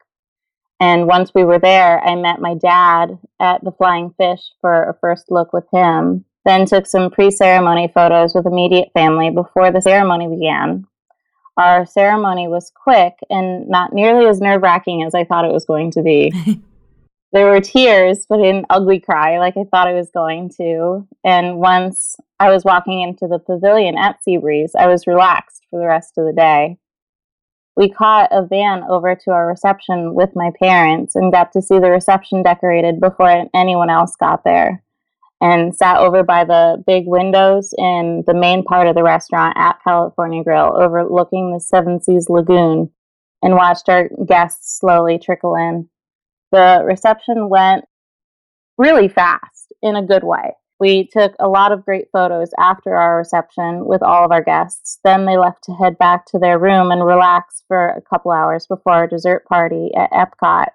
And 0.79 1.05
once 1.05 1.31
we 1.35 1.43
were 1.43 1.59
there, 1.59 2.03
I 2.03 2.15
met 2.15 2.41
my 2.41 2.55
dad 2.55 3.19
at 3.39 3.63
the 3.63 3.71
Flying 3.71 4.11
Fish 4.17 4.41
for 4.61 4.89
a 4.89 4.95
first 4.99 5.29
look 5.29 5.53
with 5.53 5.65
him. 5.71 6.25
Then 6.43 6.65
took 6.65 6.87
some 6.87 7.11
pre-ceremony 7.11 7.91
photos 7.93 8.33
with 8.33 8.47
immediate 8.47 8.89
family 8.93 9.29
before 9.29 9.71
the 9.71 9.81
ceremony 9.81 10.27
began. 10.27 10.87
Our 11.55 11.85
ceremony 11.85 12.47
was 12.47 12.71
quick 12.73 13.13
and 13.29 13.67
not 13.67 13.93
nearly 13.93 14.27
as 14.27 14.41
nerve-wracking 14.41 15.03
as 15.03 15.13
I 15.13 15.23
thought 15.23 15.45
it 15.45 15.51
was 15.51 15.65
going 15.65 15.91
to 15.91 16.01
be. 16.01 16.31
there 17.31 17.45
were 17.45 17.61
tears, 17.61 18.25
but 18.27 18.39
an 18.39 18.65
ugly 18.69 18.99
cry 18.99 19.37
like 19.37 19.57
I 19.57 19.65
thought 19.65 19.87
I 19.87 19.93
was 19.93 20.09
going 20.09 20.49
to. 20.57 21.07
And 21.23 21.57
once 21.57 22.15
I 22.41 22.49
was 22.49 22.65
walking 22.65 23.01
into 23.03 23.27
the 23.27 23.37
pavilion 23.37 23.99
at 23.99 24.17
Seabreeze, 24.27 24.71
I 24.75 24.87
was 24.87 25.05
relaxed 25.05 25.67
for 25.69 25.79
the 25.79 25.85
rest 25.85 26.17
of 26.17 26.25
the 26.25 26.33
day. 26.33 26.79
We 27.75 27.87
caught 27.87 28.29
a 28.31 28.43
van 28.43 28.83
over 28.89 29.13
to 29.13 29.31
our 29.31 29.47
reception 29.47 30.15
with 30.15 30.31
my 30.33 30.49
parents 30.59 31.15
and 31.15 31.31
got 31.31 31.51
to 31.51 31.61
see 31.61 31.77
the 31.77 31.91
reception 31.91 32.41
decorated 32.41 32.99
before 32.99 33.45
anyone 33.53 33.91
else 33.91 34.15
got 34.15 34.43
there. 34.43 34.83
And 35.39 35.75
sat 35.75 35.97
over 35.97 36.23
by 36.23 36.43
the 36.43 36.83
big 36.87 37.03
windows 37.05 37.75
in 37.77 38.23
the 38.25 38.33
main 38.33 38.63
part 38.63 38.87
of 38.87 38.95
the 38.95 39.03
restaurant 39.03 39.55
at 39.55 39.79
California 39.83 40.43
Grill, 40.43 40.75
overlooking 40.75 41.53
the 41.53 41.59
Seven 41.59 42.01
Seas 42.01 42.27
Lagoon, 42.27 42.89
and 43.43 43.53
watched 43.53 43.87
our 43.87 44.09
guests 44.27 44.79
slowly 44.79 45.19
trickle 45.19 45.55
in 45.55 45.87
the 46.51 46.81
reception 46.83 47.49
went 47.49 47.85
really 48.79 49.07
fast 49.07 49.73
in 49.83 49.95
a 49.95 50.05
good 50.05 50.23
way. 50.23 50.55
We 50.81 51.05
took 51.05 51.35
a 51.39 51.47
lot 51.47 51.71
of 51.71 51.85
great 51.85 52.07
photos 52.11 52.49
after 52.57 52.95
our 52.97 53.15
reception 53.19 53.85
with 53.85 54.01
all 54.01 54.25
of 54.25 54.31
our 54.31 54.43
guests. 54.43 54.97
Then 55.03 55.27
they 55.27 55.37
left 55.37 55.63
to 55.65 55.73
head 55.73 55.95
back 55.99 56.25
to 56.31 56.39
their 56.39 56.57
room 56.57 56.89
and 56.89 57.05
relax 57.05 57.61
for 57.67 57.89
a 57.89 58.01
couple 58.01 58.31
hours 58.31 58.65
before 58.65 58.93
our 58.93 59.05
dessert 59.05 59.45
party 59.45 59.91
at 59.95 60.09
Epcot. 60.09 60.69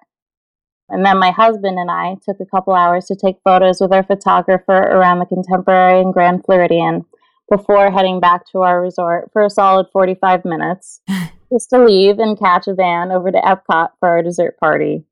And 0.87 1.05
then 1.05 1.17
my 1.17 1.31
husband 1.31 1.77
and 1.77 1.91
I 1.91 2.15
took 2.23 2.37
a 2.39 2.45
couple 2.45 2.73
hours 2.73 3.07
to 3.07 3.17
take 3.17 3.41
photos 3.43 3.81
with 3.81 3.91
our 3.91 4.01
photographer 4.01 4.77
around 4.77 5.19
the 5.19 5.25
Contemporary 5.25 5.99
and 5.99 6.13
Grand 6.13 6.45
Floridian 6.45 7.03
before 7.51 7.91
heading 7.91 8.21
back 8.21 8.49
to 8.53 8.59
our 8.59 8.81
resort 8.81 9.29
for 9.33 9.43
a 9.43 9.49
solid 9.49 9.87
45 9.91 10.45
minutes 10.45 11.01
just 11.51 11.69
to 11.71 11.83
leave 11.83 12.17
and 12.19 12.39
catch 12.39 12.65
a 12.67 12.73
van 12.73 13.11
over 13.11 13.29
to 13.29 13.41
Epcot 13.41 13.89
for 13.99 14.07
our 14.07 14.23
dessert 14.23 14.57
party. 14.57 15.03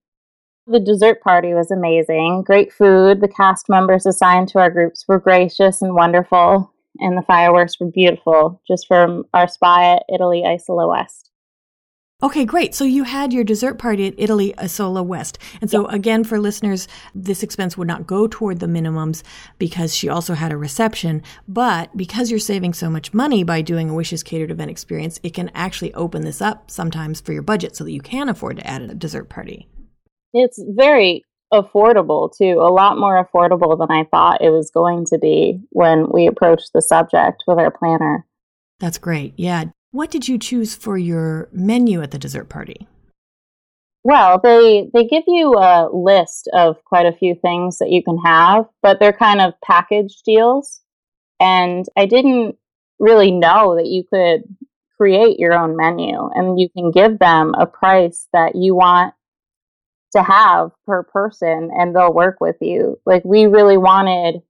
The 0.68 0.80
dessert 0.80 1.22
party 1.22 1.54
was 1.54 1.70
amazing. 1.70 2.44
Great 2.44 2.74
food. 2.74 3.22
The 3.22 3.28
cast 3.28 3.70
members 3.70 4.08
assigned 4.08 4.48
to 4.50 4.60
our 4.60 4.72
groups 4.72 5.06
were 5.08 5.20
gracious 5.20 5.82
and 5.82 5.94
wonderful, 5.94 6.74
and 7.00 7.16
the 7.16 7.22
fireworks 7.22 7.80
were 7.80 7.92
beautiful, 7.92 8.60
just 8.68 8.88
from 8.88 9.26
our 9.34 9.48
spa 9.48 9.98
at 9.98 10.04
Italy 10.12 10.44
Isola 10.44 10.88
West. 10.88 11.30
Okay, 12.24 12.46
great. 12.46 12.74
So 12.74 12.86
you 12.86 13.04
had 13.04 13.34
your 13.34 13.44
dessert 13.44 13.78
party 13.78 14.08
at 14.08 14.16
Italy 14.18 14.58
Isola 14.58 15.04
West. 15.04 15.38
And 15.62 15.70
so, 15.70 15.88
yeah. 15.88 15.96
again, 15.96 16.24
for 16.24 16.40
listeners, 16.40 16.88
this 17.14 17.44
expense 17.44 17.78
would 17.78 17.90
not 17.90 18.08
go 18.08 18.26
toward 18.26 18.60
the 18.60 18.66
minimums 18.66 19.22
because 19.60 19.94
she 19.94 20.10
also 20.10 20.34
had 20.34 20.52
a 20.52 20.58
reception. 20.58 21.22
But 21.48 21.96
because 21.96 22.32
you're 22.32 22.40
saving 22.40 22.74
so 22.74 22.90
much 22.90 23.14
money 23.14 23.44
by 23.44 23.62
doing 23.62 23.90
a 23.90 23.94
Wishes 23.94 24.24
Catered 24.24 24.50
event 24.50 24.72
experience, 24.72 25.20
it 25.22 25.34
can 25.36 25.52
actually 25.54 25.94
open 25.94 26.24
this 26.24 26.42
up 26.42 26.72
sometimes 26.72 27.20
for 27.20 27.34
your 27.34 27.44
budget 27.44 27.76
so 27.76 27.84
that 27.84 27.92
you 27.92 28.02
can 28.02 28.30
afford 28.30 28.58
to 28.58 28.66
add 28.66 28.82
a 28.82 28.96
dessert 28.96 29.30
party. 29.30 29.68
It's 30.38 30.62
very 30.68 31.24
affordable 31.54 32.36
too, 32.36 32.60
a 32.60 32.72
lot 32.72 32.98
more 32.98 33.26
affordable 33.26 33.78
than 33.80 33.90
I 33.90 34.04
thought 34.04 34.42
it 34.42 34.50
was 34.50 34.70
going 34.70 35.06
to 35.06 35.18
be 35.18 35.62
when 35.70 36.08
we 36.12 36.28
approached 36.28 36.72
the 36.74 36.82
subject 36.82 37.44
with 37.48 37.58
our 37.58 37.72
planner. 37.72 38.26
That's 38.80 38.98
great. 38.98 39.34
Yeah. 39.38 39.66
What 39.92 40.12
did 40.12 40.28
you 40.28 40.38
choose 40.38 40.76
for 40.76 40.98
your 40.98 41.48
menu 41.54 42.02
at 42.02 42.12
the 42.12 42.20
dessert 42.20 42.50
party? 42.50 42.86
Well, 44.04 44.40
they 44.44 44.90
they 44.94 45.06
give 45.06 45.24
you 45.26 45.56
a 45.56 45.90
list 45.92 46.50
of 46.54 46.84
quite 46.84 47.06
a 47.06 47.18
few 47.18 47.34
things 47.34 47.80
that 47.80 47.90
you 47.90 48.04
can 48.04 48.18
have, 48.20 48.66
but 48.84 49.00
they're 49.00 49.14
kind 49.14 49.40
of 49.42 49.54
package 49.64 50.22
deals. 50.24 50.82
And 51.40 51.86
I 51.98 52.06
didn't 52.06 52.58
really 53.00 53.32
know 53.32 53.76
that 53.76 53.88
you 53.88 54.04
could 54.04 54.44
create 54.98 55.40
your 55.40 55.54
own 55.54 55.76
menu 55.76 56.30
and 56.34 56.60
you 56.60 56.70
can 56.70 56.92
give 56.92 57.20
them 57.20 57.54
a 57.58 57.66
price 57.66 58.28
that 58.32 58.56
you 58.56 58.76
want 58.76 59.14
to 60.16 60.24
have 60.24 60.72
per 60.86 61.04
person 61.04 61.70
and 61.78 61.96
they'll 61.96 62.14
work 62.14 62.38
with 62.40 62.58
you. 62.62 63.00
Like 63.06 63.24
we 63.26 63.46
really 63.46 63.78
wanted 63.78 64.42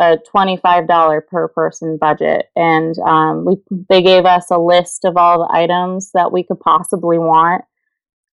a 0.00 0.18
$25 0.34 1.26
per 1.28 1.48
person 1.48 1.96
budget 1.96 2.46
and 2.56 2.98
um, 2.98 3.44
we 3.44 3.56
they 3.88 4.02
gave 4.02 4.24
us 4.24 4.50
a 4.50 4.58
list 4.58 5.04
of 5.04 5.16
all 5.16 5.38
the 5.38 5.56
items 5.56 6.10
that 6.14 6.32
we 6.32 6.42
could 6.42 6.58
possibly 6.58 7.16
want 7.16 7.64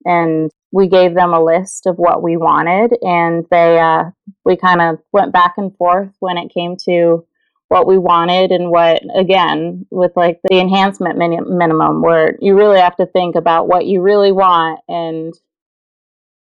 and 0.04 0.50
we 0.72 0.88
gave 0.88 1.14
them 1.14 1.34
a 1.34 1.44
list 1.44 1.86
of 1.86 1.98
what 1.98 2.24
we 2.24 2.36
wanted 2.36 2.98
and 3.04 3.46
they 3.52 3.80
uh, 3.80 4.06
we 4.44 4.58
kind 4.58 4.82
of 4.82 4.98
went 5.14 5.32
back 5.34 5.54
and 5.58 5.76
forth 5.78 6.10
when 6.20 6.38
it 6.38 6.52
came 6.52 6.76
to 6.86 7.26
what 7.68 7.86
we 7.86 7.98
wanted 7.98 8.52
and 8.52 8.72
what 8.72 9.00
again 9.16 9.86
with 9.92 10.12
like 10.16 10.40
the 10.50 10.60
enhancement 10.60 11.18
min- 11.18 11.58
minimum 11.58 12.02
where 12.02 12.38
you 12.42 12.58
really 12.58 12.80
have 12.80 12.96
to 12.96 13.06
think 13.06 13.36
about 13.36 13.68
what 13.68 13.86
you 13.86 14.02
really 14.02 14.32
want 14.32 14.80
and 14.90 15.36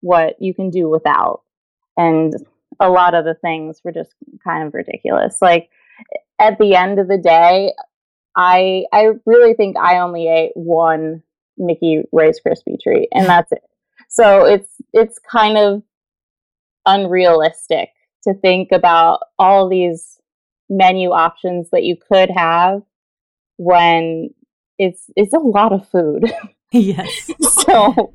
what 0.01 0.41
you 0.41 0.55
can 0.55 0.71
do 0.71 0.89
without 0.89 1.43
and 1.97 2.35
a 2.81 2.89
lot 2.89 3.15
of 3.15 3.25
the 3.25 3.35
things 3.35 3.81
were 3.85 3.93
just 3.93 4.15
kind 4.45 4.67
of 4.67 4.75
ridiculous 4.75 5.39
like 5.43 5.69
at 6.39 6.59
the 6.59 6.75
end 6.75 6.99
of 6.99 7.09
the 7.09 7.19
day 7.19 7.73
i 8.37 8.85
i 8.93 9.09
really 9.27 9.55
think 9.55 9.77
i 9.77 9.99
only 9.99 10.29
ate 10.29 10.53
one 10.55 11.23
mickey 11.57 12.03
rice 12.13 12.41
krispie 12.45 12.81
treat 12.81 13.09
and 13.13 13.27
that's 13.27 13.53
it 13.53 13.63
so 14.09 14.45
it's 14.45 14.77
it's 14.93 15.19
kind 15.19 15.59
of 15.59 15.83
unrealistic 16.87 17.91
to 18.25 18.35
think 18.35 18.73
about 18.73 19.21
all 19.39 19.69
these 19.69 20.19
menu 20.69 21.11
options 21.11 21.71
that 21.71 21.85
you 21.85 21.97
could 21.97 22.31
have 22.31 22.83
when 23.57 24.31
it's 24.79 25.11
it's 25.17 25.35
a 25.35 25.39
lot 25.39 25.73
of 25.73 25.89
food. 25.89 26.31
Yes. 26.71 27.31
so 27.65 28.13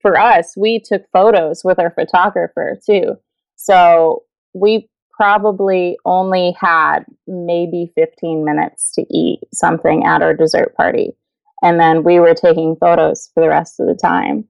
for 0.00 0.18
us, 0.18 0.56
we 0.56 0.78
took 0.78 1.02
photos 1.12 1.64
with 1.64 1.78
our 1.78 1.90
photographer 1.90 2.78
too. 2.84 3.16
So 3.56 4.22
we 4.54 4.88
probably 5.12 5.98
only 6.04 6.56
had 6.58 7.00
maybe 7.26 7.92
15 7.96 8.44
minutes 8.44 8.92
to 8.92 9.04
eat 9.10 9.40
something 9.52 10.04
at 10.06 10.22
our 10.22 10.32
dessert 10.34 10.74
party. 10.76 11.16
And 11.62 11.80
then 11.80 12.04
we 12.04 12.20
were 12.20 12.34
taking 12.34 12.76
photos 12.76 13.30
for 13.34 13.42
the 13.42 13.48
rest 13.48 13.80
of 13.80 13.88
the 13.88 13.96
time. 13.96 14.44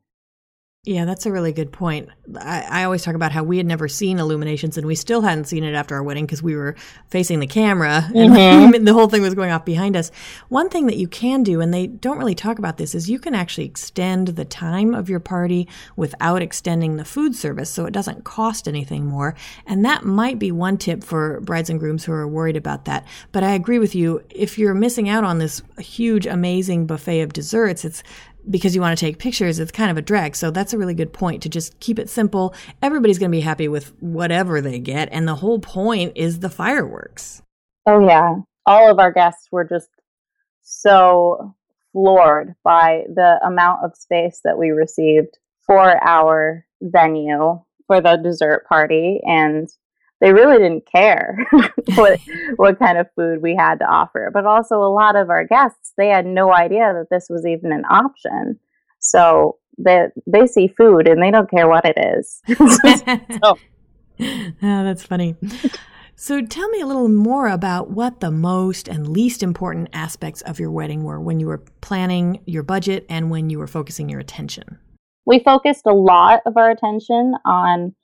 Yeah, 0.84 1.04
that's 1.04 1.26
a 1.26 1.32
really 1.32 1.52
good 1.52 1.72
point. 1.72 2.08
I, 2.40 2.64
I, 2.70 2.84
always 2.84 3.02
talk 3.02 3.16
about 3.16 3.32
how 3.32 3.42
we 3.42 3.56
had 3.56 3.66
never 3.66 3.88
seen 3.88 4.20
illuminations 4.20 4.78
and 4.78 4.86
we 4.86 4.94
still 4.94 5.22
hadn't 5.22 5.46
seen 5.46 5.64
it 5.64 5.74
after 5.74 5.96
our 5.96 6.04
wedding 6.04 6.24
because 6.24 6.42
we 6.42 6.54
were 6.54 6.76
facing 7.08 7.40
the 7.40 7.48
camera 7.48 8.08
and 8.14 8.32
mm-hmm. 8.32 8.84
the 8.84 8.92
whole 8.92 9.08
thing 9.08 9.20
was 9.20 9.34
going 9.34 9.50
off 9.50 9.64
behind 9.64 9.96
us. 9.96 10.12
One 10.48 10.70
thing 10.70 10.86
that 10.86 10.96
you 10.96 11.08
can 11.08 11.42
do, 11.42 11.60
and 11.60 11.74
they 11.74 11.88
don't 11.88 12.16
really 12.16 12.36
talk 12.36 12.60
about 12.60 12.76
this, 12.76 12.94
is 12.94 13.10
you 13.10 13.18
can 13.18 13.34
actually 13.34 13.66
extend 13.66 14.28
the 14.28 14.44
time 14.44 14.94
of 14.94 15.10
your 15.10 15.18
party 15.18 15.68
without 15.96 16.42
extending 16.42 16.96
the 16.96 17.04
food 17.04 17.34
service 17.34 17.70
so 17.70 17.84
it 17.84 17.92
doesn't 17.92 18.22
cost 18.22 18.68
anything 18.68 19.04
more. 19.04 19.34
And 19.66 19.84
that 19.84 20.04
might 20.04 20.38
be 20.38 20.52
one 20.52 20.78
tip 20.78 21.02
for 21.02 21.40
brides 21.40 21.70
and 21.70 21.80
grooms 21.80 22.04
who 22.04 22.12
are 22.12 22.28
worried 22.28 22.56
about 22.56 22.84
that. 22.84 23.04
But 23.32 23.42
I 23.42 23.52
agree 23.54 23.80
with 23.80 23.96
you. 23.96 24.22
If 24.30 24.58
you're 24.58 24.74
missing 24.74 25.08
out 25.08 25.24
on 25.24 25.38
this 25.38 25.60
huge, 25.78 26.24
amazing 26.24 26.86
buffet 26.86 27.22
of 27.22 27.32
desserts, 27.32 27.84
it's 27.84 28.04
because 28.50 28.74
you 28.74 28.80
want 28.80 28.98
to 28.98 29.04
take 29.04 29.18
pictures, 29.18 29.58
it's 29.58 29.72
kind 29.72 29.90
of 29.90 29.96
a 29.96 30.02
drag. 30.02 30.36
So 30.36 30.50
that's 30.50 30.72
a 30.72 30.78
really 30.78 30.94
good 30.94 31.12
point 31.12 31.42
to 31.42 31.48
just 31.48 31.78
keep 31.80 31.98
it 31.98 32.08
simple. 32.08 32.54
Everybody's 32.82 33.18
going 33.18 33.30
to 33.30 33.36
be 33.36 33.42
happy 33.42 33.68
with 33.68 33.92
whatever 34.00 34.60
they 34.60 34.78
get. 34.78 35.08
And 35.12 35.26
the 35.26 35.36
whole 35.36 35.58
point 35.58 36.12
is 36.16 36.40
the 36.40 36.50
fireworks. 36.50 37.42
Oh, 37.86 38.06
yeah. 38.06 38.36
All 38.66 38.90
of 38.90 38.98
our 38.98 39.12
guests 39.12 39.48
were 39.50 39.64
just 39.64 39.88
so 40.62 41.54
floored 41.92 42.54
by 42.64 43.04
the 43.14 43.40
amount 43.44 43.84
of 43.84 43.96
space 43.96 44.40
that 44.44 44.58
we 44.58 44.70
received 44.70 45.38
for 45.66 46.02
our 46.06 46.64
venue 46.80 47.60
for 47.86 48.00
the 48.00 48.16
dessert 48.16 48.66
party. 48.68 49.20
And 49.24 49.68
they 50.20 50.32
really 50.32 50.58
didn't 50.58 50.90
care 50.90 51.46
what 51.94 52.20
what 52.56 52.78
kind 52.78 52.98
of 52.98 53.06
food 53.14 53.42
we 53.42 53.54
had 53.54 53.78
to 53.78 53.84
offer. 53.84 54.30
But 54.32 54.46
also 54.46 54.76
a 54.76 54.92
lot 54.92 55.16
of 55.16 55.30
our 55.30 55.44
guests, 55.44 55.92
they 55.96 56.08
had 56.08 56.26
no 56.26 56.52
idea 56.52 56.92
that 56.94 57.08
this 57.10 57.28
was 57.30 57.46
even 57.46 57.72
an 57.72 57.84
option. 57.84 58.58
So 58.98 59.58
they 59.78 60.08
they 60.26 60.46
see 60.46 60.68
food 60.68 61.06
and 61.06 61.22
they 61.22 61.30
don't 61.30 61.50
care 61.50 61.68
what 61.68 61.84
it 61.84 61.98
is. 61.98 62.42
so. 63.42 63.58
oh, 64.20 64.84
that's 64.84 65.04
funny. 65.04 65.36
So 66.16 66.44
tell 66.44 66.68
me 66.70 66.80
a 66.80 66.86
little 66.86 67.08
more 67.08 67.46
about 67.46 67.90
what 67.90 68.18
the 68.18 68.32
most 68.32 68.88
and 68.88 69.06
least 69.06 69.40
important 69.40 69.88
aspects 69.92 70.40
of 70.42 70.58
your 70.58 70.72
wedding 70.72 71.04
were 71.04 71.20
when 71.20 71.38
you 71.38 71.46
were 71.46 71.62
planning 71.80 72.40
your 72.44 72.64
budget 72.64 73.06
and 73.08 73.30
when 73.30 73.50
you 73.50 73.60
were 73.60 73.68
focusing 73.68 74.08
your 74.08 74.18
attention. 74.18 74.78
We 75.26 75.38
focused 75.38 75.86
a 75.86 75.92
lot 75.92 76.40
of 76.44 76.56
our 76.56 76.70
attention 76.70 77.34
on 77.44 77.94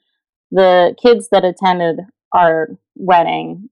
the 0.54 0.94
kids 1.02 1.28
that 1.32 1.44
attended 1.44 1.98
our 2.32 2.68
wedding, 2.94 3.68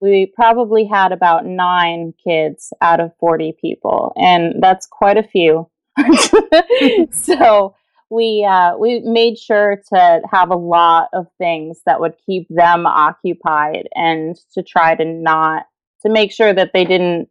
we 0.00 0.30
probably 0.34 0.84
had 0.84 1.10
about 1.10 1.46
nine 1.46 2.12
kids 2.22 2.72
out 2.82 3.00
of 3.00 3.12
40 3.18 3.56
people, 3.60 4.12
and 4.16 4.62
that's 4.62 4.86
quite 4.86 5.16
a 5.16 5.22
few. 5.22 5.70
so 7.10 7.74
we 8.10 8.46
uh, 8.48 8.76
we 8.78 9.00
made 9.00 9.38
sure 9.38 9.82
to 9.92 10.20
have 10.30 10.50
a 10.50 10.56
lot 10.56 11.08
of 11.14 11.26
things 11.38 11.80
that 11.86 12.00
would 12.00 12.14
keep 12.24 12.46
them 12.50 12.86
occupied 12.86 13.88
and 13.94 14.36
to 14.52 14.62
try 14.62 14.94
to 14.94 15.04
not 15.04 15.64
to 16.02 16.10
make 16.10 16.30
sure 16.30 16.52
that 16.52 16.72
they 16.74 16.84
didn't 16.84 17.28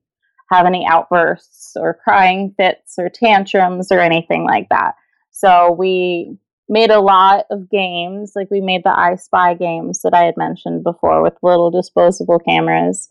have 0.51 0.65
any 0.65 0.85
outbursts 0.87 1.73
or 1.75 1.99
crying 2.03 2.53
fits 2.57 2.95
or 2.97 3.09
tantrums 3.09 3.91
or 3.91 3.99
anything 3.99 4.43
like 4.43 4.67
that. 4.69 4.95
So 5.31 5.71
we 5.71 6.37
made 6.69 6.89
a 6.89 6.99
lot 6.99 7.45
of 7.49 7.69
games. 7.69 8.33
Like 8.35 8.49
we 8.51 8.61
made 8.61 8.83
the 8.83 8.97
I 8.97 9.15
Spy 9.15 9.53
games 9.53 10.01
that 10.01 10.13
I 10.13 10.23
had 10.23 10.37
mentioned 10.37 10.83
before 10.83 11.21
with 11.21 11.33
little 11.41 11.71
disposable 11.71 12.39
cameras. 12.39 13.09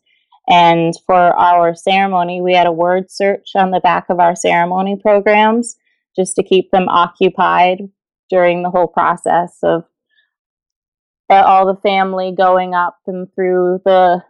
And 0.48 0.94
for 1.06 1.14
our 1.14 1.74
ceremony, 1.74 2.40
we 2.40 2.54
had 2.54 2.66
a 2.66 2.72
word 2.72 3.10
search 3.10 3.50
on 3.54 3.70
the 3.70 3.80
back 3.80 4.06
of 4.10 4.20
our 4.20 4.36
ceremony 4.36 4.96
programs 5.00 5.76
just 6.14 6.36
to 6.36 6.42
keep 6.42 6.70
them 6.70 6.88
occupied 6.88 7.82
during 8.30 8.62
the 8.62 8.70
whole 8.70 8.86
process 8.86 9.58
of 9.62 9.84
uh, 11.28 11.42
all 11.42 11.66
the 11.66 11.80
family 11.80 12.32
going 12.36 12.74
up 12.74 12.98
and 13.06 13.32
through 13.34 13.80
the 13.84 14.22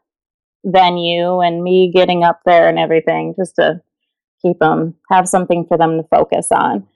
venue 0.64 1.40
and 1.40 1.62
me 1.62 1.92
getting 1.94 2.24
up 2.24 2.40
there 2.44 2.68
and 2.68 2.78
everything 2.78 3.34
just 3.38 3.54
to 3.56 3.80
keep 4.42 4.58
them 4.58 4.94
have 5.10 5.28
something 5.28 5.64
for 5.66 5.78
them 5.78 5.96
to 5.96 6.08
focus 6.08 6.48
on 6.50 6.86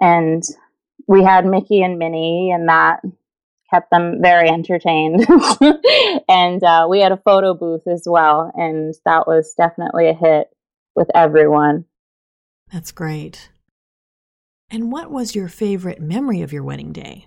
and 0.00 0.42
we 1.06 1.22
had 1.22 1.46
Mickey 1.46 1.82
and 1.82 1.98
Minnie, 1.98 2.50
and 2.52 2.68
that 2.68 3.00
kept 3.70 3.90
them 3.90 4.20
very 4.22 4.48
entertained. 4.48 5.26
and 6.28 6.62
uh, 6.62 6.86
we 6.88 7.00
had 7.00 7.12
a 7.12 7.16
photo 7.24 7.54
booth 7.54 7.86
as 7.86 8.04
well, 8.06 8.50
and 8.54 8.94
that 9.04 9.26
was 9.26 9.54
definitely 9.56 10.08
a 10.08 10.14
hit 10.14 10.48
with 10.94 11.08
everyone. 11.14 11.84
That's 12.72 12.92
great. 12.92 13.50
And 14.70 14.90
what 14.90 15.10
was 15.10 15.34
your 15.34 15.48
favorite 15.48 16.00
memory 16.00 16.42
of 16.42 16.52
your 16.52 16.64
wedding 16.64 16.92
day? 16.92 17.26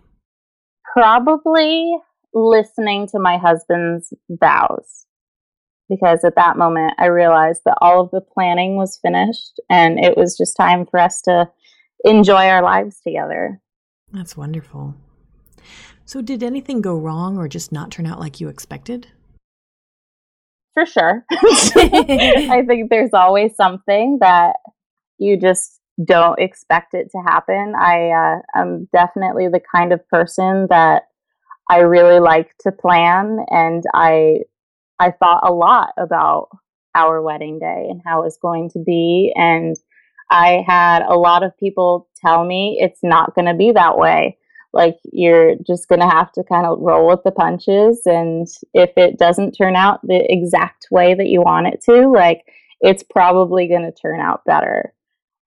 Probably 0.93 1.89
listening 2.33 3.07
to 3.07 3.19
my 3.19 3.37
husband's 3.37 4.13
vows. 4.29 5.05
Because 5.87 6.23
at 6.23 6.35
that 6.35 6.57
moment, 6.57 6.93
I 6.99 7.05
realized 7.07 7.61
that 7.65 7.77
all 7.81 8.01
of 8.01 8.11
the 8.11 8.21
planning 8.21 8.75
was 8.75 8.99
finished 9.01 9.59
and 9.69 9.97
it 9.97 10.15
was 10.15 10.37
just 10.37 10.55
time 10.55 10.85
for 10.85 10.99
us 10.99 11.21
to 11.23 11.49
enjoy 12.03 12.47
our 12.47 12.61
lives 12.61 12.99
together. 13.01 13.61
That's 14.11 14.35
wonderful. 14.37 14.95
So, 16.05 16.21
did 16.21 16.41
anything 16.41 16.81
go 16.81 16.97
wrong 16.97 17.37
or 17.37 17.47
just 17.47 17.71
not 17.71 17.91
turn 17.91 18.07
out 18.07 18.19
like 18.19 18.39
you 18.39 18.47
expected? 18.47 19.07
For 20.73 20.85
sure. 20.85 21.23
I 21.31 22.63
think 22.67 22.89
there's 22.89 23.13
always 23.13 23.55
something 23.55 24.17
that 24.21 24.55
you 25.17 25.37
just 25.37 25.79
don't 26.03 26.39
expect 26.39 26.93
it 26.93 27.09
to 27.11 27.19
happen. 27.19 27.73
I 27.77 28.09
uh, 28.09 28.59
am 28.59 28.87
definitely 28.93 29.47
the 29.49 29.61
kind 29.75 29.91
of 29.91 30.07
person 30.07 30.67
that 30.69 31.03
I 31.69 31.79
really 31.79 32.19
like 32.19 32.55
to 32.61 32.71
plan, 32.71 33.45
and 33.49 33.83
I 33.93 34.39
I 34.99 35.11
thought 35.11 35.47
a 35.47 35.53
lot 35.53 35.89
about 35.97 36.49
our 36.95 37.21
wedding 37.21 37.59
day 37.59 37.87
and 37.89 38.01
how 38.05 38.23
it's 38.23 38.39
going 38.41 38.69
to 38.71 38.79
be, 38.79 39.31
and 39.35 39.75
I 40.29 40.63
had 40.67 41.03
a 41.03 41.15
lot 41.15 41.43
of 41.43 41.57
people 41.57 42.07
tell 42.15 42.45
me 42.45 42.77
it's 42.79 42.99
not 43.03 43.35
going 43.35 43.47
to 43.47 43.53
be 43.53 43.71
that 43.71 43.97
way. 43.97 44.37
Like 44.71 44.97
you're 45.11 45.55
just 45.65 45.87
going 45.87 46.01
to 46.01 46.09
have 46.09 46.31
to 46.33 46.43
kind 46.43 46.65
of 46.65 46.79
roll 46.79 47.07
with 47.07 47.21
the 47.23 47.31
punches. 47.31 48.01
And 48.05 48.47
if 48.73 48.91
it 48.97 49.17
doesn't 49.17 49.53
turn 49.53 49.75
out 49.75 50.01
the 50.03 50.23
exact 50.29 50.87
way 50.91 51.15
that 51.15 51.27
you 51.27 51.41
want 51.41 51.67
it 51.67 51.81
to, 51.85 52.07
like 52.07 52.43
it's 52.79 53.03
probably 53.03 53.67
going 53.67 53.81
to 53.81 53.91
turn 53.91 54.19
out 54.19 54.45
better. 54.45 54.93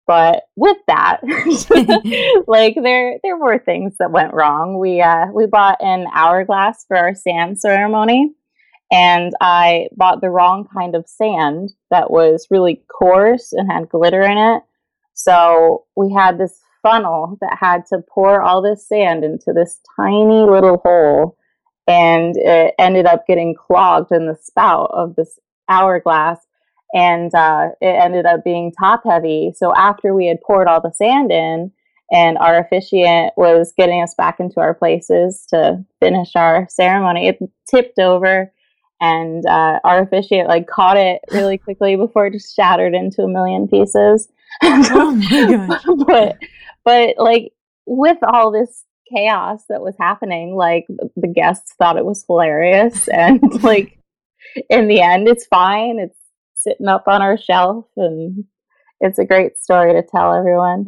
But 0.06 0.42
with 0.56 0.78
that, 0.88 1.20
like 2.48 2.76
there 2.82 3.18
there 3.22 3.36
were 3.36 3.58
things 3.58 3.96
that 3.98 4.10
went 4.10 4.34
wrong. 4.34 4.78
We 4.78 5.00
uh, 5.00 5.26
we 5.32 5.46
bought 5.46 5.78
an 5.80 6.06
hourglass 6.12 6.84
for 6.86 6.96
our 6.96 7.14
sand 7.14 7.60
ceremony, 7.60 8.32
and 8.90 9.32
I 9.40 9.88
bought 9.96 10.20
the 10.20 10.30
wrong 10.30 10.66
kind 10.74 10.96
of 10.96 11.08
sand 11.08 11.72
that 11.90 12.10
was 12.10 12.48
really 12.50 12.82
coarse 12.88 13.52
and 13.52 13.70
had 13.70 13.88
glitter 13.88 14.22
in 14.22 14.36
it. 14.36 14.62
So 15.14 15.84
we 15.96 16.12
had 16.12 16.38
this 16.38 16.60
funnel 16.82 17.38
that 17.40 17.58
had 17.60 17.86
to 17.86 17.98
pour 18.12 18.42
all 18.42 18.62
this 18.62 18.86
sand 18.86 19.24
into 19.24 19.52
this 19.52 19.80
tiny 19.96 20.42
little 20.42 20.80
hole. 20.84 21.36
And 21.86 22.36
it 22.36 22.74
ended 22.78 23.06
up 23.06 23.26
getting 23.26 23.54
clogged 23.54 24.12
in 24.12 24.26
the 24.26 24.38
spout 24.40 24.90
of 24.92 25.16
this 25.16 25.38
hourglass. 25.68 26.38
And 26.94 27.34
uh, 27.34 27.70
it 27.80 27.86
ended 27.86 28.26
up 28.26 28.44
being 28.44 28.72
top 28.72 29.02
heavy. 29.04 29.52
So 29.56 29.72
after 29.74 30.14
we 30.14 30.26
had 30.26 30.42
poured 30.42 30.68
all 30.68 30.80
the 30.80 30.92
sand 30.92 31.32
in 31.32 31.72
and 32.12 32.36
our 32.36 32.58
officiant 32.58 33.32
was 33.36 33.72
getting 33.76 34.02
us 34.02 34.14
back 34.14 34.38
into 34.38 34.60
our 34.60 34.74
places 34.74 35.46
to 35.48 35.82
finish 35.98 36.36
our 36.36 36.66
ceremony. 36.68 37.26
It 37.28 37.38
tipped 37.68 37.98
over, 37.98 38.52
and 39.00 39.44
uh, 39.46 39.80
our 39.82 40.02
officiant 40.02 40.46
like 40.46 40.66
caught 40.66 40.98
it 40.98 41.22
really 41.32 41.56
quickly 41.56 41.96
before 41.96 42.26
it 42.26 42.34
just 42.34 42.54
shattered 42.54 42.94
into 42.94 43.22
a 43.22 43.28
million 43.28 43.66
pieces. 43.66 44.28
oh 44.62 45.12
my 45.12 45.66
gosh! 45.68 45.82
but 46.06 46.38
but 46.84 47.14
like 47.18 47.52
with 47.86 48.18
all 48.22 48.50
this 48.50 48.84
chaos 49.12 49.64
that 49.68 49.82
was 49.82 49.94
happening, 49.98 50.54
like 50.54 50.86
the 51.16 51.28
guests 51.28 51.74
thought 51.78 51.96
it 51.96 52.04
was 52.04 52.24
hilarious, 52.26 53.08
and 53.12 53.40
like 53.62 53.98
in 54.68 54.88
the 54.88 55.00
end, 55.00 55.28
it's 55.28 55.46
fine. 55.46 55.98
It's 55.98 56.18
sitting 56.54 56.88
up 56.88 57.04
on 57.08 57.22
our 57.22 57.36
shelf 57.36 57.86
and 57.96 58.44
it's 59.00 59.18
a 59.18 59.24
great 59.24 59.58
story 59.58 59.92
to 59.92 60.02
tell 60.02 60.32
everyone. 60.32 60.86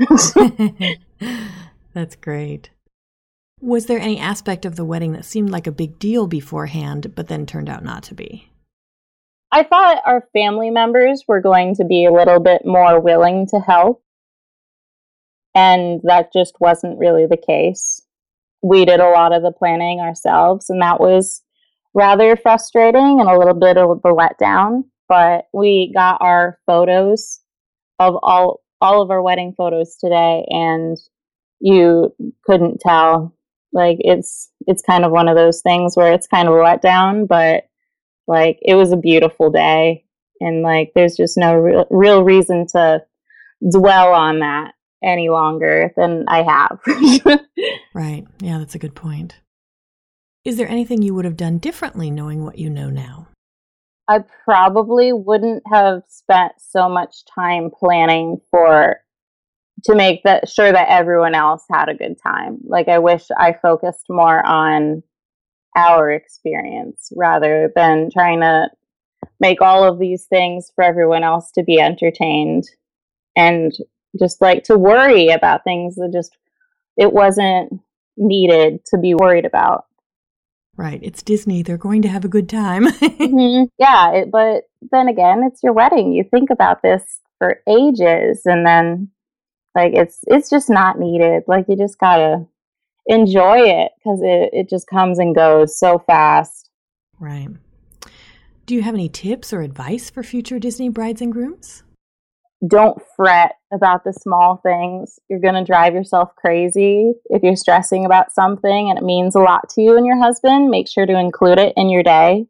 That's 1.95 2.17
great. 2.17 2.71
Was 3.61 3.87
there 3.87 3.99
any 3.99 4.19
aspect 4.19 4.65
of 4.65 4.77
the 4.77 4.85
wedding 4.85 5.13
that 5.13 5.25
seemed 5.25 5.51
like 5.51 5.67
a 5.67 5.73
big 5.73 5.99
deal 5.99 6.27
beforehand, 6.27 7.15
but 7.15 7.29
then 7.29 7.47
turned 7.47 7.69
out 7.69 7.85
not 7.85 8.03
to 8.05 8.15
be? 8.15 8.51
I 9.55 9.63
thought 9.63 10.03
our 10.05 10.27
family 10.33 10.71
members 10.71 11.23
were 11.29 11.41
going 11.41 11.77
to 11.77 11.85
be 11.85 12.05
a 12.05 12.13
little 12.13 12.41
bit 12.41 12.63
more 12.65 12.99
willing 12.99 13.47
to 13.51 13.61
help. 13.61 14.03
And 15.55 16.01
that 16.03 16.33
just 16.33 16.57
wasn't 16.59 16.99
really 16.99 17.27
the 17.27 17.37
case. 17.37 18.03
We 18.65 18.85
did 18.85 18.99
a 18.99 19.11
lot 19.11 19.33
of 19.33 19.43
the 19.43 19.53
planning 19.53 20.01
ourselves, 20.01 20.69
and 20.71 20.83
that 20.83 20.99
was 20.99 21.41
rather 21.95 22.35
frustrating 22.35 23.21
and 23.21 23.29
a 23.29 23.39
little 23.39 23.55
bit 23.55 23.77
of 23.77 23.91
a 23.91 24.09
letdown. 24.09 24.87
But 25.09 25.45
we 25.53 25.93
got 25.95 26.19
our 26.21 26.59
photos 26.67 27.39
of 28.01 28.17
all 28.25 28.61
all 28.81 29.03
of 29.03 29.11
our 29.13 29.23
wedding 29.23 29.55
photos 29.57 29.97
today 29.97 30.45
and 30.49 30.99
you 31.61 32.13
couldn't 32.45 32.81
tell 32.81 33.33
like 33.73 33.99
it's 34.01 34.51
it's 34.67 34.83
kind 34.83 35.05
of 35.05 35.13
one 35.13 35.29
of 35.29 35.37
those 35.37 35.63
things 35.63 35.97
where 35.97 36.13
it's 36.13 36.27
kind 36.27 36.49
of 36.49 36.55
a 36.55 36.59
letdown 36.59 37.27
but 37.27 37.65
like 38.27 38.59
it 38.63 38.75
was 38.75 38.93
a 38.93 38.97
beautiful 38.97 39.51
day 39.51 40.05
and 40.41 40.63
like 40.63 40.93
there's 40.95 41.17
just 41.17 41.37
no 41.37 41.55
real, 41.55 41.87
real 41.91 42.23
reason 42.23 42.67
to 42.69 43.03
dwell 43.71 44.13
on 44.13 44.41
that 44.41 44.73
any 45.03 45.29
longer 45.29 45.93
than 45.97 46.25
I 46.29 46.43
have. 46.43 46.81
right. 47.95 48.25
Yeah, 48.41 48.59
that's 48.59 48.75
a 48.75 48.79
good 48.79 48.95
point. 48.95 49.41
Is 50.45 50.57
there 50.57 50.69
anything 50.69 51.03
you 51.03 51.15
would 51.15 51.25
have 51.25 51.37
done 51.37 51.59
differently 51.59 52.11
knowing 52.11 52.45
what 52.45 52.59
you 52.59 52.69
know 52.69 52.91
now? 52.91 53.29
I 54.09 54.21
probably 54.45 55.13
wouldn't 55.13 55.63
have 55.73 56.03
spent 56.09 56.53
so 56.59 56.89
much 56.89 57.25
time 57.35 57.71
planning 57.71 58.41
for 58.51 59.01
to 59.85 59.95
make 59.95 60.23
that 60.25 60.49
sure 60.49 60.71
that 60.71 60.89
everyone 60.91 61.35
else 61.35 61.65
had 61.71 61.89
a 61.89 61.95
good 61.95 62.17
time. 62.23 62.59
Like 62.65 62.89
I 62.89 62.99
wish 62.99 63.25
I 63.37 63.55
focused 63.55 64.07
more 64.09 64.45
on 64.45 65.03
our 65.77 66.11
experience 66.11 67.13
rather 67.17 67.71
than 67.75 68.11
trying 68.13 68.41
to 68.41 68.69
make 69.41 69.61
all 69.61 69.85
of 69.85 69.99
these 69.99 70.25
things 70.25 70.71
for 70.75 70.85
everyone 70.85 71.25
else 71.25 71.51
to 71.53 71.63
be 71.63 71.81
entertained 71.81 72.65
and 73.37 73.73
just 74.19 74.41
like 74.41 74.63
to 74.65 74.79
worry 74.79 75.29
about 75.29 75.65
things 75.65 75.97
that 75.97 76.11
just 76.13 76.37
it 76.97 77.13
wasn't 77.13 77.81
needed 78.17 78.85
to 78.87 78.99
be 78.99 79.15
worried 79.15 79.45
about. 79.45 79.87
Right. 80.77 81.01
It's 81.03 81.23
Disney. 81.23 81.63
They're 81.63 81.77
going 81.77 82.03
to 82.03 82.09
have 82.09 82.25
a 82.25 82.29
good 82.29 82.49
time. 82.49 82.87
mm-hmm. 82.91 83.65
Yeah. 83.79 84.13
It, 84.13 84.31
but 84.31 84.65
then 84.91 85.09
again, 85.09 85.43
it's 85.45 85.63
your 85.63 85.73
wedding. 85.73 86.13
You 86.13 86.25
think 86.25 86.51
about 86.51 86.83
this 86.83 87.21
for 87.39 87.61
ages 87.69 88.43
and 88.45 88.67
then 88.67 89.11
like 89.75 89.93
it's 89.95 90.21
it's 90.27 90.51
just 90.51 90.71
not 90.71 90.99
needed. 90.99 91.45
Like 91.47 91.67
you 91.69 91.77
just 91.77 91.99
gotta 91.99 92.47
enjoy 93.07 93.59
it 93.61 93.93
because 93.99 94.21
it, 94.23 94.51
it 94.53 94.71
just 94.71 94.87
comes 94.87 95.19
and 95.19 95.35
goes 95.35 95.79
so 95.79 95.99
fast. 96.07 96.71
Right. 97.19 97.49
Do 98.67 98.75
you 98.75 98.83
have 98.83 98.95
any 98.95 99.09
tips 99.09 99.53
or 99.53 99.61
advice 99.61 100.11
for 100.11 100.23
future 100.23 100.59
Disney 100.59 100.89
brides 100.89 101.21
and 101.21 101.33
grooms? 101.33 101.85
don't 102.69 103.01
fret 103.17 103.57
about 103.73 104.05
the 104.05 104.13
small 104.13 104.61
things. 104.63 105.19
You're 105.29 105.41
going 105.41 105.55
to 105.55 105.65
drive 105.65 105.95
yourself 105.95 106.35
crazy 106.37 107.13
if 107.27 107.43
you're 107.43 107.57
stressing 107.57 108.05
about 108.05 108.33
something 108.33 108.91
and 108.91 108.99
it 108.99 109.05
means 109.05 109.35
a 109.35 109.41
lot 109.41 109.69
to 109.71 109.83
you 109.83 109.97
and 109.97 110.07
your 110.07 110.19
husband. 110.19 110.71
Make 110.71 110.89
sure 110.89 111.07
to 111.07 111.19
include 111.19 111.59
it 111.59 111.75
in 111.77 111.91
your 111.91 112.03
day. 112.03 112.47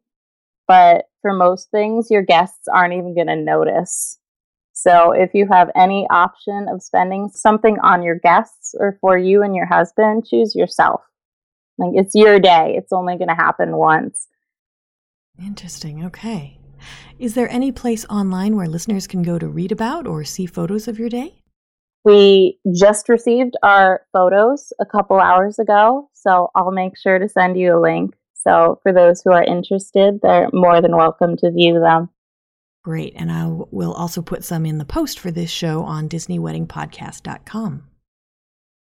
But 0.69 1.07
for 1.23 1.33
most 1.33 1.71
things, 1.71 2.09
your 2.11 2.23
guests 2.23 2.69
aren't 2.73 2.95
even 2.95 3.15
going 3.15 3.27
to 3.27 3.37
notice. 3.37 4.19
So 4.75 5.13
if 5.13 5.31
you 5.35 5.47
have 5.51 5.71
any 5.77 6.07
option 6.11 6.67
of 6.69 6.83
spending 6.83 7.31
something 7.33 7.79
on 7.83 8.03
your 8.03 8.17
guests 8.17 8.75
or 8.79 8.99
for 9.01 9.17
you 9.17 9.43
and 9.43 9.55
your 9.55 9.67
husband, 9.67 10.27
choose 10.27 10.55
yourself. 10.55 11.01
Like 11.79 11.93
it's 11.95 12.15
your 12.15 12.41
day. 12.41 12.75
It's 12.77 12.93
only 12.93 13.17
going 13.17 13.29
to 13.29 13.35
happen 13.35 13.77
once. 13.77 14.27
Interesting. 15.39 16.05
Okay. 16.05 16.59
Is 17.19 17.35
there 17.35 17.49
any 17.51 17.71
place 17.71 18.05
online 18.07 18.57
where 18.57 18.67
listeners 18.67 19.07
can 19.07 19.23
go 19.23 19.39
to 19.39 19.49
read 19.49 19.71
about 19.71 20.09
or 20.09 20.25
see 20.25 20.45
photos 20.45 20.89
of 20.89 20.99
your 20.99 21.09
day? 21.09 21.37
We 22.05 22.59
just 22.75 23.09
received 23.09 23.55
our 23.63 24.03
photos 24.13 24.73
a 24.81 24.85
couple 24.85 25.19
hours 25.19 25.59
ago, 25.59 26.11
so 26.13 26.51
I'll 26.55 26.73
make 26.73 26.99
sure 26.99 27.19
to 27.19 27.29
send 27.29 27.57
you 27.57 27.79
a 27.79 27.81
link. 27.81 28.15
So, 28.35 28.79
for 28.83 28.93
those 28.93 29.23
who 29.23 29.33
are 29.33 29.43
interested, 29.43 30.21
they're 30.21 30.51
more 30.53 30.83
than 30.83 30.97
welcome 30.97 31.37
to 31.39 31.51
view 31.51 31.81
them. 31.81 32.11
Great. 32.85 33.15
And 33.17 33.33
I 33.33 33.47
will 33.49 33.95
also 33.95 34.21
put 34.21 34.45
some 34.45 34.67
in 34.67 34.77
the 34.77 34.85
post 34.85 35.19
for 35.19 35.31
this 35.31 35.51
show 35.51 35.83
on 35.83 36.09
DisneyWeddingPodcast.com. 36.09 37.89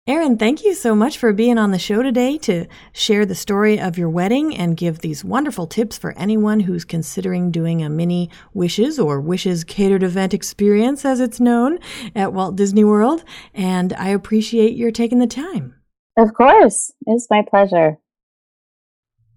Erin, 0.06 0.38
thank 0.38 0.66
you 0.66 0.74
so 0.74 0.94
much 0.94 1.18
for 1.18 1.32
being 1.32 1.58
on 1.58 1.72
the 1.72 1.80
show 1.80 2.04
today 2.04 2.38
to 2.40 2.66
share 2.92 3.26
the 3.26 3.36
story 3.36 3.80
of 3.80 3.98
your 3.98 4.10
wedding 4.10 4.54
and 4.54 4.76
give 4.76 5.00
these 5.00 5.24
wonderful 5.24 5.66
tips 5.66 5.98
for 5.98 6.12
anyone 6.18 6.60
who's 6.60 6.84
considering 6.84 7.52
doing 7.52 7.82
a 7.82 7.90
mini 7.90 8.30
Wishes 8.54 9.00
or 9.00 9.22
Wishes 9.22 9.64
catered 9.64 10.04
event 10.04 10.34
experience, 10.34 11.06
as 11.06 11.22
it's 11.22 11.40
known, 11.40 11.80
at 12.14 12.34
Walt 12.34 12.58
Disney 12.58 12.84
World. 12.84 13.24
And 13.54 13.94
I 13.94 14.10
appreciate 14.10 14.76
your 14.76 14.92
taking 14.92 15.20
the 15.20 15.28
time. 15.28 15.76
Of 16.18 16.34
course. 16.34 16.92
It's 17.06 17.28
my 17.30 17.44
pleasure. 17.50 18.00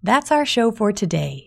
That's 0.03 0.31
our 0.31 0.45
show 0.45 0.71
for 0.71 0.91
today. 0.91 1.46